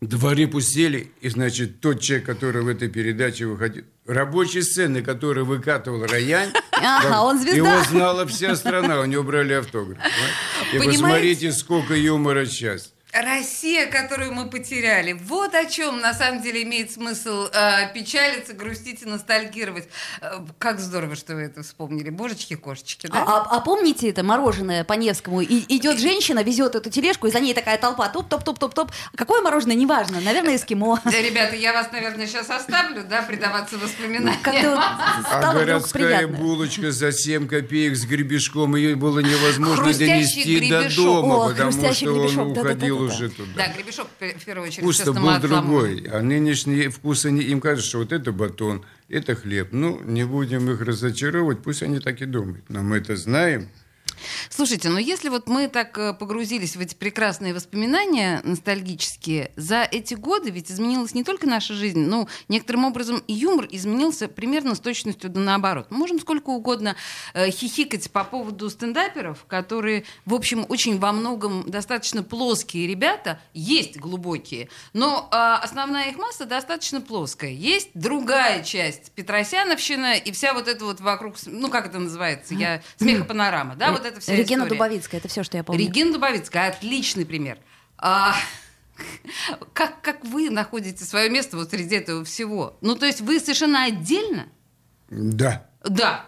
Дворы 0.00 0.46
пустели, 0.46 1.10
и, 1.20 1.28
значит, 1.28 1.80
тот 1.80 2.00
человек, 2.00 2.24
который 2.26 2.62
в 2.62 2.68
этой 2.68 2.88
передаче 2.88 3.46
выходил, 3.46 3.82
рабочие 4.06 4.62
сцены, 4.62 5.02
которые 5.02 5.44
выкатывал 5.44 6.06
Роянь, 6.06 6.52
Ага, 6.72 7.22
он 7.22 7.40
звезда. 7.40 7.56
его 7.56 7.82
знала 7.84 8.24
вся 8.26 8.54
страна, 8.54 9.00
у 9.00 9.04
него 9.06 9.24
брали 9.24 9.54
автограф. 9.54 9.98
И 10.72 10.78
Понимаете? 10.78 10.92
посмотрите, 11.02 11.52
сколько 11.52 11.94
юмора 11.96 12.46
сейчас. 12.46 12.92
Россия, 13.12 13.86
которую 13.86 14.32
мы 14.34 14.50
потеряли. 14.50 15.12
Вот 15.14 15.54
о 15.54 15.64
чем 15.64 16.00
на 16.00 16.12
самом 16.12 16.42
деле 16.42 16.62
имеет 16.62 16.90
смысл 16.92 17.46
э, 17.52 17.92
печалиться, 17.94 18.52
грустить 18.52 19.02
и 19.02 19.06
ностальгировать. 19.06 19.88
Э, 20.20 20.40
как 20.58 20.78
здорово, 20.78 21.16
что 21.16 21.34
вы 21.34 21.42
это 21.42 21.62
вспомнили. 21.62 22.10
Божечки-кошечки, 22.10 23.06
да? 23.06 23.22
А, 23.26 23.38
а- 23.40 23.56
а 23.56 23.60
помните 23.60 24.10
это 24.10 24.22
мороженое 24.22 24.84
по 24.84 24.92
Невскому? 24.92 25.40
И, 25.40 25.64
идет 25.76 25.98
женщина, 25.98 26.42
везет 26.42 26.74
эту 26.74 26.90
тележку, 26.90 27.26
и 27.26 27.30
за 27.30 27.40
ней 27.40 27.54
такая 27.54 27.78
толпа. 27.78 28.08
Топ-топ-топ-топ-топ. 28.08 28.90
Какое 29.16 29.40
мороженое, 29.40 29.74
неважно. 29.76 30.20
Наверное, 30.20 30.56
эскимо. 30.56 31.00
Да, 31.04 31.10
ребята, 31.22 31.56
я 31.56 31.72
вас, 31.72 31.90
наверное, 31.92 32.26
сейчас 32.26 32.50
оставлю, 32.50 33.04
да, 33.08 33.22
предаваться 33.22 33.78
воспоминаниям. 33.78 34.36
Вот 34.44 34.78
А 35.30 35.52
городская 35.54 36.26
булочка 36.26 36.92
за 36.92 37.12
7 37.12 37.48
копеек 37.48 37.96
с 37.96 38.04
гребешком, 38.04 38.76
ее 38.76 38.96
было 38.96 39.20
невозможно 39.20 39.84
донести 39.94 40.68
до 40.68 40.80
гребешок. 40.80 40.96
дома, 41.04 41.48
потому 41.48 41.72
что 41.94 42.12
он 42.12 42.50
уходил 42.52 42.97
был 42.98 43.06
уже 43.06 43.28
туда. 43.30 43.48
Да, 43.56 43.72
Гребешок 43.74 44.06
в 44.18 44.44
первую 44.44 44.66
очередь. 44.68 44.82
Вкус-то 44.82 45.12
был 45.12 45.38
другой. 45.40 46.06
А 46.10 46.20
нынешние 46.22 46.90
вкусы, 46.90 47.26
они- 47.26 47.42
им 47.42 47.60
кажется, 47.60 47.88
что 47.88 47.98
вот 47.98 48.12
это 48.12 48.32
батон, 48.32 48.84
это 49.08 49.34
хлеб. 49.34 49.68
Ну, 49.72 50.00
не 50.04 50.24
будем 50.24 50.70
их 50.70 50.80
разочаровывать, 50.80 51.62
пусть 51.62 51.82
они 51.82 52.00
так 52.00 52.20
и 52.22 52.26
думают. 52.26 52.64
Но 52.68 52.82
мы 52.82 52.98
это 52.98 53.16
знаем. 53.16 53.68
Слушайте, 54.50 54.88
ну 54.88 54.98
если 54.98 55.28
вот 55.28 55.48
мы 55.48 55.68
так 55.68 55.96
э, 55.98 56.14
погрузились 56.14 56.76
в 56.76 56.80
эти 56.80 56.94
прекрасные 56.94 57.54
воспоминания 57.54 58.40
ностальгические, 58.44 59.52
за 59.56 59.82
эти 59.82 60.14
годы 60.14 60.50
ведь 60.50 60.70
изменилась 60.70 61.14
не 61.14 61.24
только 61.24 61.46
наша 61.46 61.74
жизнь, 61.74 62.00
но 62.00 62.28
некоторым 62.48 62.84
образом 62.84 63.22
и 63.26 63.32
юмор 63.32 63.68
изменился 63.70 64.28
примерно 64.28 64.74
с 64.74 64.80
точностью 64.80 65.30
да 65.30 65.40
наоборот. 65.40 65.86
Мы 65.90 65.98
можем 65.98 66.20
сколько 66.20 66.50
угодно 66.50 66.96
э, 67.34 67.50
хихикать 67.50 68.10
по 68.10 68.24
поводу 68.24 68.68
стендаперов, 68.70 69.44
которые, 69.46 70.04
в 70.24 70.34
общем, 70.34 70.66
очень 70.68 70.98
во 70.98 71.12
многом 71.12 71.68
достаточно 71.70 72.22
плоские 72.22 72.86
ребята, 72.86 73.40
есть 73.54 73.98
глубокие, 73.98 74.68
но 74.92 75.28
э, 75.30 75.36
основная 75.36 76.10
их 76.10 76.18
масса 76.18 76.44
достаточно 76.44 77.00
плоская. 77.00 77.50
Есть 77.50 77.90
другая 77.94 78.62
часть 78.62 79.12
Петросяновщина 79.12 80.14
и 80.16 80.32
вся 80.32 80.54
вот 80.54 80.68
эта 80.68 80.84
вот 80.84 81.00
вокруг, 81.00 81.36
ну 81.46 81.68
как 81.68 81.86
это 81.86 81.98
называется, 81.98 82.54
я 82.54 82.82
смехопанорама, 82.96 83.76
да, 83.76 83.92
вот 83.92 84.04
это 84.08 84.20
вся 84.20 84.34
Регина 84.34 84.62
история. 84.64 84.68
Дубовицкая, 84.78 85.20
это 85.20 85.28
все, 85.28 85.42
что 85.42 85.56
я 85.56 85.64
помню. 85.64 85.80
Регина 85.80 86.12
Дубовицкая, 86.12 86.68
отличный 86.70 87.24
пример. 87.26 87.58
А, 87.96 88.34
как, 89.72 90.00
как 90.02 90.24
вы 90.24 90.50
находите 90.50 91.04
свое 91.04 91.30
место 91.30 91.56
вот 91.56 91.70
среди 91.70 91.96
этого 91.96 92.24
всего? 92.24 92.76
Ну, 92.80 92.94
то 92.96 93.06
есть 93.06 93.20
вы 93.20 93.38
совершенно 93.40 93.84
отдельно? 93.84 94.46
Да, 95.10 95.66
Да. 95.84 96.26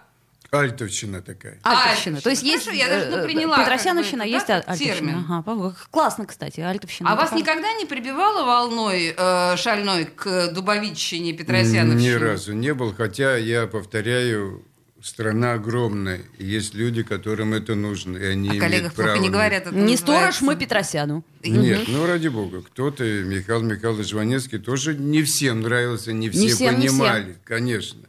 альтовщина 0.50 1.20
такая. 1.22 1.58
Альтовщина. 1.62 2.20
То 2.20 2.30
есть 2.30 2.42
есть 2.42 2.64
Хорошо, 2.64 2.80
я 2.82 2.88
даже, 2.88 3.10
ну, 3.10 3.16
э, 3.18 3.24
приняла, 3.24 3.56
как 3.56 3.66
бы 3.66 3.70
Петросяновщина, 3.70 4.22
это, 4.22 4.30
есть 4.30 4.46
да, 4.46 4.60
термин. 4.76 5.16
Альтовщина. 5.18 5.44
Ага, 5.46 5.76
классно, 5.90 6.26
кстати, 6.26 6.60
Альтовщина. 6.60 7.12
А 7.12 7.16
вас 7.16 7.28
Это 7.28 7.36
никогда 7.36 7.72
не 7.74 7.84
прибивало 7.86 8.44
волной 8.44 9.14
э, 9.16 9.56
шальной 9.56 10.06
к 10.06 10.48
Дубовичине 10.52 11.34
Петросяновщине? 11.34 12.10
Ни 12.10 12.14
разу 12.14 12.52
не 12.52 12.74
был, 12.74 12.94
хотя 12.94 13.36
я 13.36 13.66
повторяю, 13.66 14.64
страна 15.02 15.54
огромная, 15.54 16.20
и 16.38 16.44
есть 16.44 16.74
люди, 16.74 17.02
которым 17.02 17.54
это 17.54 17.74
нужно, 17.74 18.16
и 18.18 18.24
они 18.24 18.48
О 18.48 18.52
имеют 18.52 18.64
коллегах 18.64 18.94
право. 18.94 19.08
плохо 19.12 19.22
не 19.22 19.30
говорят. 19.30 19.62
это 19.66 19.74
Не 19.74 19.80
называется- 19.92 20.04
сторож 20.06 20.40
мы 20.42 20.56
Петросяну. 20.56 21.24
Нет, 21.42 21.82
ну 21.88 22.06
ради 22.06 22.28
бога, 22.28 22.62
кто-то, 22.62 23.04
Михаил 23.04 23.62
Михайлович 23.62 24.12
Ванецкий, 24.12 24.58
тоже 24.58 24.94
не 24.94 25.22
всем 25.22 25.60
нравился, 25.62 26.12
не 26.12 26.28
все 26.30 26.48
всем, 26.54 26.78
не 26.78 26.88
понимали, 26.88 27.36
конечно. 27.44 28.00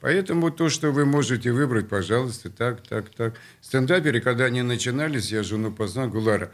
Поэтому 0.00 0.50
то, 0.50 0.70
что 0.70 0.92
вы 0.92 1.04
можете 1.04 1.52
выбрать, 1.52 1.88
пожалуйста, 1.88 2.48
так, 2.48 2.82
так, 2.88 3.10
так. 3.10 3.34
Стендаперы, 3.60 4.20
когда 4.20 4.46
они 4.46 4.62
начинались, 4.62 5.30
я 5.30 5.42
жену 5.42 5.70
познал, 5.72 6.08
говорю, 6.08 6.26
Лара, 6.26 6.52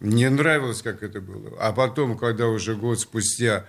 мне 0.00 0.28
нравилось, 0.30 0.82
как 0.82 1.04
это 1.04 1.20
было. 1.20 1.52
А 1.60 1.72
потом, 1.72 2.18
когда 2.18 2.48
уже 2.48 2.74
год 2.74 2.98
спустя, 2.98 3.66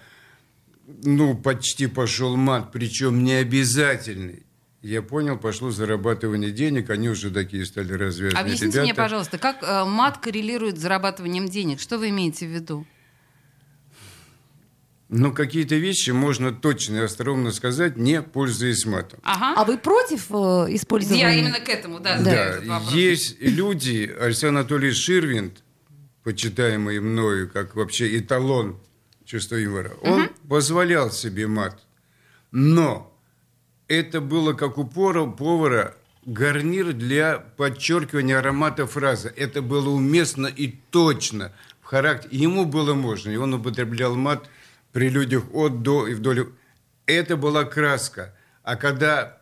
ну, 1.04 1.36
почти 1.38 1.86
пошел 1.86 2.36
мат, 2.38 2.72
причем 2.72 3.24
не 3.24 3.34
обязательный, 3.34 4.44
я 4.82 5.02
понял, 5.02 5.38
пошло 5.38 5.72
зарабатывание 5.72 6.52
денег, 6.52 6.90
они 6.90 7.10
уже 7.10 7.32
такие 7.32 7.66
стали 7.66 7.94
развязные 7.94 8.40
Объясните 8.40 8.66
ребята. 8.66 8.82
мне, 8.84 8.94
пожалуйста, 8.94 9.38
как 9.38 9.62
э, 9.62 9.84
мат 9.86 10.20
коррелирует 10.20 10.78
с 10.78 10.82
зарабатыванием 10.82 11.48
денег? 11.48 11.80
Что 11.80 11.98
вы 11.98 12.10
имеете 12.10 12.48
в 12.48 12.50
виду? 12.50 12.88
Но 15.10 15.32
какие-то 15.32 15.76
вещи 15.76 16.12
можно 16.12 16.54
точно 16.54 16.98
и 16.98 17.00
остроумно 17.00 17.52
сказать, 17.52 17.98
не 17.98 18.22
пользуясь 18.22 18.86
матом. 18.86 19.20
Ага. 19.24 19.60
А 19.60 19.66
вы 19.66 19.78
против 19.78 20.28
э, 20.30 20.36
использования? 20.76 21.22
Я 21.22 21.34
именно 21.34 21.60
к 21.60 21.68
этому, 21.68 22.00
да, 22.00 22.16
этот 22.18 22.68
вопрос. 22.68 22.94
есть 22.94 23.42
люди, 23.42 24.16
Александр 24.20 24.60
Анатольевич 24.60 24.98
Ширвинд, 24.98 25.64
почитаемый 26.24 27.00
мною 27.00 27.50
как 27.50 27.76
вообще 27.76 28.18
эталон 28.18 28.80
чувства 29.26 29.56
юмора, 29.56 29.92
он 30.04 30.30
позволял 30.48 31.12
себе 31.12 31.48
мат. 31.48 31.82
Но 32.52 33.19
это 33.90 34.22
было 34.22 34.54
как 34.54 34.78
у 34.78 34.86
повара 34.86 35.96
гарнир 36.26 36.94
для 36.94 37.40
подчеркивания 37.58 38.38
аромата 38.38 38.86
фразы. 38.86 39.34
Это 39.36 39.62
было 39.62 39.90
уместно 39.90 40.48
и 40.48 40.76
точно 40.92 41.52
в 41.82 41.86
характере. 41.86 42.38
Ему 42.38 42.66
было 42.66 42.94
можно, 42.94 43.32
и 43.32 43.36
он 43.36 43.56
употреблял 43.56 44.16
мат 44.16 44.48
при 44.94 45.10
людях 45.10 45.44
от, 45.54 45.82
до 45.82 46.08
и 46.08 46.14
вдоль. 46.14 46.50
Это 47.08 47.36
была 47.36 47.66
краска. 47.66 48.36
А 48.64 48.76
когда 48.76 49.40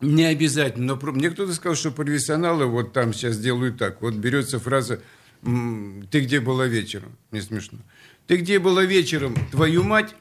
не 0.00 0.24
обязательно, 0.24 0.98
но 1.00 1.12
мне 1.12 1.30
кто-то 1.30 1.54
сказал, 1.54 1.76
что 1.76 1.92
профессионалы 1.92 2.66
вот 2.66 2.92
там 2.92 3.12
сейчас 3.14 3.38
делают 3.38 3.78
так. 3.78 4.02
Вот 4.02 4.14
берется 4.14 4.58
фраза 4.58 5.00
«Ты 5.42 6.20
где 6.20 6.40
была 6.40 6.66
вечером?» 6.66 7.16
Не 7.30 7.40
смешно. 7.40 7.78
«Ты 8.26 8.38
где 8.38 8.58
была 8.58 8.84
вечером, 8.84 9.36
твою 9.52 9.84
мать?» 9.84 10.16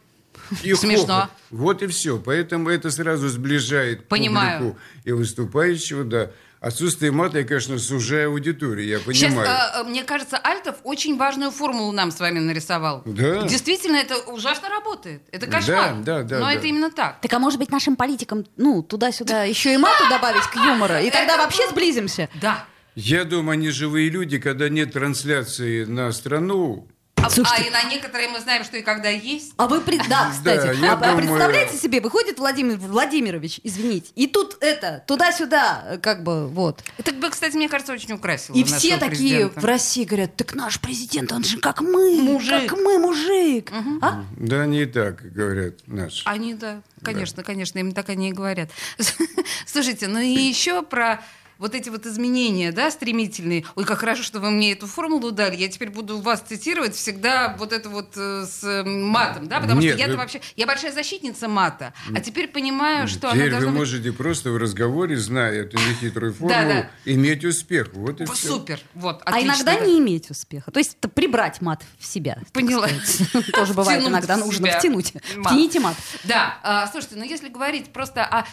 И 0.61 0.73
Смешно. 0.73 1.05
хохот. 1.21 1.29
Вот 1.51 1.81
и 1.83 1.87
все. 1.87 2.17
Поэтому 2.19 2.69
это 2.69 2.91
сразу 2.91 3.29
сближает 3.29 4.07
Понимаю. 4.07 4.59
публику 4.59 4.79
и 5.05 5.11
выступающего, 5.11 6.03
да. 6.03 6.31
Отсутствие 6.59 7.11
мата, 7.11 7.39
я, 7.39 7.43
конечно, 7.43 7.77
сужаю 7.77 8.29
аудиторию, 8.29 8.87
я 8.87 8.99
Сейчас, 8.99 9.33
понимаю. 9.33 9.49
э, 9.49 9.81
э, 9.81 9.83
мне 9.83 10.03
кажется, 10.05 10.37
Альтов 10.37 10.77
очень 10.85 11.17
важную 11.17 11.51
формулу 11.51 11.91
нам 11.91 12.09
с 12.09 12.21
вами 12.21 12.39
нарисовал. 12.39 13.01
Да. 13.05 13.43
Действительно, 13.43 13.97
это 13.97 14.15
ужасно 14.31 14.69
работает. 14.69 15.23
Это 15.33 15.45
кошмар. 15.47 15.95
Да, 16.03 16.19
да, 16.19 16.23
да, 16.23 16.39
Но 16.39 16.45
да. 16.45 16.53
это 16.53 16.65
именно 16.67 16.89
так. 16.89 17.19
Так 17.19 17.33
а 17.33 17.39
может 17.39 17.59
быть 17.59 17.69
нашим 17.69 17.97
политикам, 17.97 18.45
ну, 18.55 18.81
туда-сюда 18.81 19.43
еще 19.43 19.73
и 19.73 19.77
мату 19.77 20.07
добавить 20.09 20.43
к 20.43 20.55
юмору, 20.55 20.95
и 20.99 21.11
тогда 21.11 21.35
вообще 21.35 21.67
сблизимся? 21.69 22.29
Да. 22.41 22.63
Я 22.95 23.25
думаю, 23.25 23.55
они 23.55 23.69
живые 23.69 24.09
люди, 24.09 24.37
когда 24.37 24.69
нет 24.69 24.93
трансляции 24.93 25.83
на 25.83 26.13
страну, 26.13 26.87
А, 27.23 27.29
Слушайте. 27.29 27.63
а 27.63 27.67
и 27.67 27.69
на 27.71 27.83
некоторые 27.89 28.27
мы 28.27 28.39
знаем, 28.41 28.63
что 28.65 28.77
и 28.77 28.81
когда 28.81 29.09
есть. 29.09 29.53
А 29.57 29.67
вы, 29.67 29.79
да, 30.09 30.29
кстати, 30.31 30.79
Да, 30.81 30.93
а, 30.93 30.95
думаю- 30.97 31.17
представляете 31.17 31.77
себе, 31.77 32.01
выходит 32.01 32.37
Владимир 32.37 32.77
Владимирович, 32.77 33.61
извините, 33.63 34.11
и 34.15 34.27
тут 34.27 34.57
это, 34.59 35.03
туда-сюда, 35.07 35.99
как 36.01 36.23
бы, 36.23 36.47
вот. 36.47 36.83
Это 36.97 37.13
бы, 37.13 37.29
кстати, 37.29 37.55
мне 37.55 37.69
кажется, 37.69 37.93
очень 37.93 38.13
украсило 38.13 38.55
И 38.55 38.63
все 38.63 38.97
такие 38.97 39.09
президента. 39.47 39.59
в 39.61 39.65
России 39.65 40.03
говорят, 40.03 40.35
так 40.35 40.53
наш 40.53 40.79
президент, 40.81 41.31
он 41.31 41.43
же 41.43 41.57
как 41.59 41.81
мы, 41.81 42.21
Мужик. 42.21 42.69
как 42.69 42.77
мы, 42.79 42.97
мужик. 42.99 43.71
А? 44.01 44.23
да, 44.37 44.65
не 44.65 44.85
так, 44.85 45.21
говорят 45.33 45.75
наши. 45.87 46.23
Они, 46.25 46.53
да, 46.53 46.81
конечно, 47.03 47.43
конечно, 47.43 47.79
им 47.79 47.93
так 47.93 48.09
они 48.09 48.29
и 48.29 48.33
говорят. 48.33 48.69
Слушайте, 49.65 50.07
ну 50.07 50.19
и 50.19 50.27
еще 50.27 50.81
про 50.81 51.21
вот 51.63 51.75
эти 51.75 51.87
вот 51.87 52.05
изменения, 52.05 52.73
да, 52.73 52.91
стремительные. 52.91 53.63
Ой, 53.75 53.85
как 53.85 53.99
хорошо, 53.99 54.21
что 54.21 54.41
вы 54.41 54.51
мне 54.51 54.73
эту 54.73 54.85
формулу 54.85 55.31
дали. 55.31 55.55
Я 55.55 55.69
теперь 55.69 55.91
буду 55.91 56.19
вас 56.19 56.41
цитировать 56.41 56.93
всегда 56.93 57.55
вот 57.57 57.71
это 57.71 57.87
вот 57.89 58.17
э, 58.17 58.45
с 58.45 58.61
э, 58.65 58.83
матом, 58.83 59.47
да, 59.47 59.61
потому 59.61 59.79
Нет, 59.79 59.91
что 59.93 59.99
я-то 59.99 60.11
вы- 60.11 60.17
вообще, 60.17 60.41
я 60.57 60.67
большая 60.67 60.91
защитница 60.91 61.47
мата, 61.47 61.93
а 62.13 62.19
теперь 62.19 62.49
понимаю, 62.49 63.07
что 63.07 63.27
она 63.29 63.35
Теперь 63.37 63.45
вы 63.45 63.51
должна 63.51 63.69
быть 63.71 63.79
можете 63.79 64.11
просто 64.11 64.51
в 64.51 64.57
разговоре, 64.57 65.15
зная 65.15 65.53
эту 65.61 65.77
нехитрую 65.77 66.33
формулу, 66.33 66.49
Да, 66.53 66.89
иметь 67.05 67.45
успех. 67.45 67.87
Вот 67.93 68.19
и 68.19 68.25
в- 68.25 68.33
все. 68.33 68.49
супер, 68.49 68.81
вот, 68.93 69.21
А 69.23 69.39
иногда 69.41 69.79
да. 69.79 69.85
не 69.85 69.99
иметь 69.99 70.29
успеха. 70.29 70.69
То 70.69 70.79
есть 70.79 70.97
прибрать 71.15 71.61
мат 71.61 71.81
в 71.97 72.05
себя. 72.05 72.39
Поняла. 72.51 72.89
Тоже 73.53 73.73
бывает 73.73 74.05
иногда 74.05 74.35
нужно 74.35 74.67
втянуть. 74.67 75.13
Втяните 75.45 75.79
мат. 75.79 75.95
Да, 76.25 76.59
а, 76.61 76.87
слушайте, 76.87 77.15
ну 77.15 77.23
если 77.23 77.47
говорить 77.47 77.93
просто 77.93 78.25
о 78.25 78.45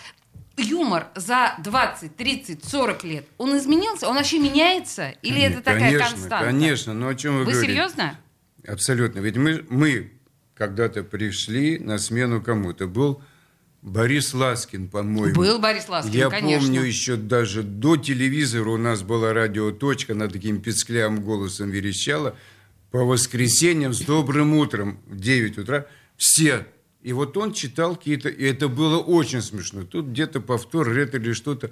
юмор 0.57 1.09
за 1.15 1.55
20, 1.63 2.17
30, 2.17 2.65
40 2.65 3.05
лет, 3.05 3.27
он 3.39 3.57
изменился? 3.57 4.09
Он 4.09 4.17
вообще 4.17 4.39
меняется? 4.39 5.11
Или 5.23 5.41
это 5.43 5.63
такая 5.63 5.93
конечно, 5.93 6.09
константа? 6.11 6.47
Конечно, 6.47 6.95
но 6.95 7.09
о 7.09 7.15
чем 7.15 7.39
вы, 7.39 7.45
Вы 7.45 7.53
говорите? 7.53 7.73
серьезно? 7.73 8.19
Абсолютно. 8.67 9.21
Ведь 9.21 9.37
мы, 9.37 9.65
мы 9.69 10.13
когда-то 10.55 11.03
пришли 11.03 11.79
на 11.79 11.99
смену 11.99 12.43
кому-то. 12.43 12.87
Был 12.87 13.23
Борис 13.83 14.35
Ласкин, 14.35 14.89
по-моему. 14.89 15.35
Был 15.35 15.59
Борис 15.59 15.89
Ласкин, 15.89 16.13
Я 16.13 16.29
конечно. 16.29 16.67
помню 16.67 16.83
еще 16.83 17.17
даже 17.17 17.63
до 17.63 17.97
телевизора 17.97 18.69
у 18.71 18.77
нас 18.77 19.03
была 19.03 19.33
радиоточка, 19.33 20.13
она 20.13 20.29
таким 20.29 20.61
песклявым 20.61 21.23
голосом 21.23 21.71
верещала. 21.71 22.37
По 22.91 23.05
воскресеньям 23.05 23.95
с 23.95 24.01
добрым 24.01 24.55
утром 24.55 25.01
в 25.07 25.19
9 25.19 25.59
утра 25.59 25.87
все. 26.17 26.67
И 27.03 27.13
вот 27.13 27.37
он 27.37 27.53
читал 27.53 27.97
какие-то... 27.97 28.29
И 28.29 28.45
это 28.45 28.69
было 28.69 28.99
очень 28.99 29.41
смешно. 29.41 29.85
Тут 29.85 30.07
где-то 30.07 30.41
повтор, 30.41 30.93
ред 30.93 31.15
или 31.15 31.33
что-то. 31.33 31.71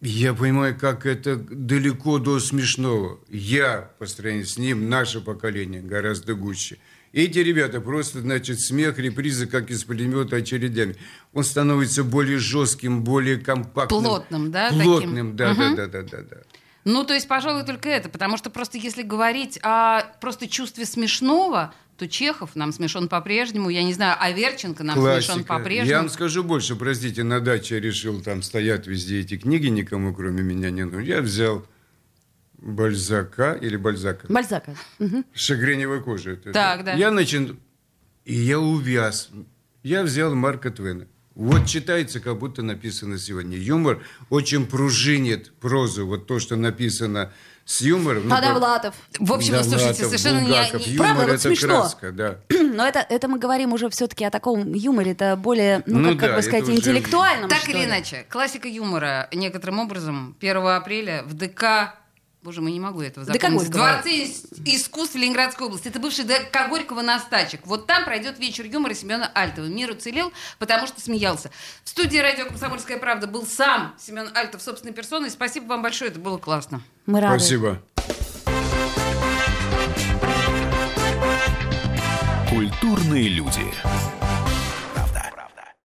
Я 0.00 0.32
понимаю, 0.32 0.78
как 0.78 1.06
это 1.06 1.36
далеко 1.36 2.18
до 2.18 2.38
смешного. 2.38 3.18
Я, 3.28 3.90
по 3.98 4.06
сравнению 4.06 4.46
с 4.46 4.56
ним, 4.56 4.88
наше 4.88 5.20
поколение 5.20 5.82
гораздо 5.82 6.34
гуще. 6.34 6.78
Эти 7.12 7.38
ребята 7.38 7.80
просто, 7.80 8.20
значит, 8.20 8.60
смех, 8.60 8.98
репризы, 8.98 9.46
как 9.46 9.70
из 9.70 9.82
пулемета 9.84 10.36
очередями. 10.36 10.94
Он 11.32 11.42
становится 11.42 12.04
более 12.04 12.38
жестким, 12.38 13.02
более 13.02 13.38
компактным. 13.38 14.02
Плотным, 14.04 14.50
да, 14.52 14.70
Плотным, 14.70 15.36
таким? 15.36 15.36
да, 15.36 15.52
Мгм. 15.52 15.76
да, 15.76 15.86
да, 15.86 16.02
да, 16.02 16.02
да, 16.02 16.22
да. 16.30 16.36
Ну, 16.84 17.04
то 17.04 17.14
есть, 17.14 17.26
пожалуй, 17.26 17.64
только 17.64 17.88
это. 17.88 18.08
Потому 18.08 18.36
что 18.36 18.50
просто 18.50 18.78
если 18.78 19.02
говорить 19.02 19.58
о 19.62 20.02
просто 20.20 20.46
чувстве 20.48 20.84
смешного, 20.86 21.74
то 21.98 22.06
Чехов 22.06 22.54
нам 22.54 22.72
смешон 22.72 23.08
по-прежнему. 23.08 23.70
Я 23.70 23.82
не 23.82 23.92
знаю, 23.92 24.16
Аверченко 24.20 24.84
нам 24.84 24.96
смешон 24.96 25.34
Классика. 25.34 25.44
по-прежнему. 25.44 25.90
Я 25.90 25.98
вам 25.98 26.08
скажу 26.08 26.44
больше, 26.44 26.76
простите, 26.76 27.24
на 27.24 27.40
даче 27.40 27.74
я 27.74 27.80
решил, 27.80 28.22
там 28.22 28.42
стоят 28.42 28.86
везде 28.86 29.20
эти 29.20 29.36
книги, 29.36 29.66
никому 29.66 30.14
кроме 30.14 30.42
меня 30.42 30.70
не 30.70 30.84
нужно. 30.84 31.00
Я 31.00 31.20
взял 31.20 31.66
Бальзака 32.58 33.52
или 33.52 33.76
Бальзака? 33.76 34.32
Бальзака. 34.32 34.76
Шагреневой 35.34 36.00
кожи. 36.02 36.34
это, 36.34 36.52
Так, 36.52 36.84
да. 36.84 36.94
Я 36.94 37.10
начал... 37.10 37.56
И 38.24 38.34
я 38.34 38.60
увяз. 38.60 39.30
Я 39.82 40.02
взял 40.04 40.34
Марка 40.34 40.70
Твена. 40.70 41.06
Вот 41.38 41.66
читается, 41.66 42.18
как 42.18 42.36
будто 42.38 42.62
написано 42.62 43.16
сегодня. 43.16 43.56
Юмор 43.56 44.02
очень 44.28 44.66
пружинит 44.66 45.52
прозу. 45.60 46.04
Вот 46.04 46.26
то, 46.26 46.40
что 46.40 46.56
написано 46.56 47.30
с 47.64 47.80
юмором. 47.80 48.24
ну, 48.24 48.30
как- 48.30 48.42
Довлатов. 48.42 48.94
В 49.20 49.32
общем, 49.32 49.52
Довлатов, 49.52 49.72
слушайте, 49.80 50.04
совершенно 50.06 50.40
не- 50.40 50.46
Булгаков. 50.48 50.86
не... 50.86 50.92
Юмор 50.94 51.06
Правда, 51.06 51.22
вот 51.26 51.30
это 51.34 51.42
смешно. 51.42 51.68
краска, 51.68 52.10
да. 52.12 52.38
Но 52.74 52.84
это, 52.86 53.06
это 53.08 53.28
мы 53.28 53.38
говорим 53.38 53.72
уже 53.72 53.88
все-таки 53.88 54.24
о 54.24 54.30
таком 54.30 54.72
юморе, 54.72 55.12
это 55.12 55.36
более, 55.36 55.84
ну, 55.86 55.98
Ну 56.00 56.08
как, 56.10 56.18
как 56.18 56.28
да, 56.30 56.34
бы 56.34 56.38
это 56.40 56.42
сказать, 56.48 56.62
уже- 56.64 56.72
интеллектуальном, 56.76 57.48
Так 57.48 57.60
что 57.60 57.70
или 57.70 57.78
ли. 57.78 57.84
иначе, 57.84 58.26
классика 58.28 58.66
юмора 58.66 59.28
некоторым 59.32 59.78
образом 59.78 60.34
1 60.40 60.56
апреля 60.66 61.22
в 61.24 61.34
ДК 61.34 61.94
Боже 62.42 62.60
мой, 62.60 62.70
не 62.70 62.78
могу 62.78 63.02
этого 63.02 63.26
запомнить. 63.26 63.40
Ис- 64.06 64.62
искусств 64.64 65.16
Ленинградской 65.16 65.66
области. 65.66 65.88
Это 65.88 65.98
бывший 65.98 66.24
ДК 66.24 66.68
Горького 66.68 67.02
на 67.02 67.18
Стачек. 67.18 67.62
Вот 67.66 67.86
там 67.86 68.04
пройдет 68.04 68.38
вечер 68.38 68.64
юмора 68.64 68.94
Семена 68.94 69.30
Альтова. 69.34 69.66
Мир 69.66 69.90
уцелел, 69.90 70.32
потому 70.60 70.86
что 70.86 71.00
смеялся. 71.00 71.50
В 71.82 71.88
студии 71.88 72.18
радио 72.18 72.46
«Комсомольская 72.46 72.98
правда» 72.98 73.26
был 73.26 73.44
сам 73.44 73.94
Семен 73.98 74.30
Альтов 74.34 74.62
собственной 74.62 74.94
персоной. 74.94 75.30
Спасибо 75.30 75.66
вам 75.66 75.82
большое, 75.82 76.10
это 76.12 76.20
было 76.20 76.38
классно. 76.38 76.80
Мы 77.06 77.20
рады. 77.20 77.38
Спасибо. 77.40 77.82
Культурные 82.50 83.28
люди. 83.28 83.62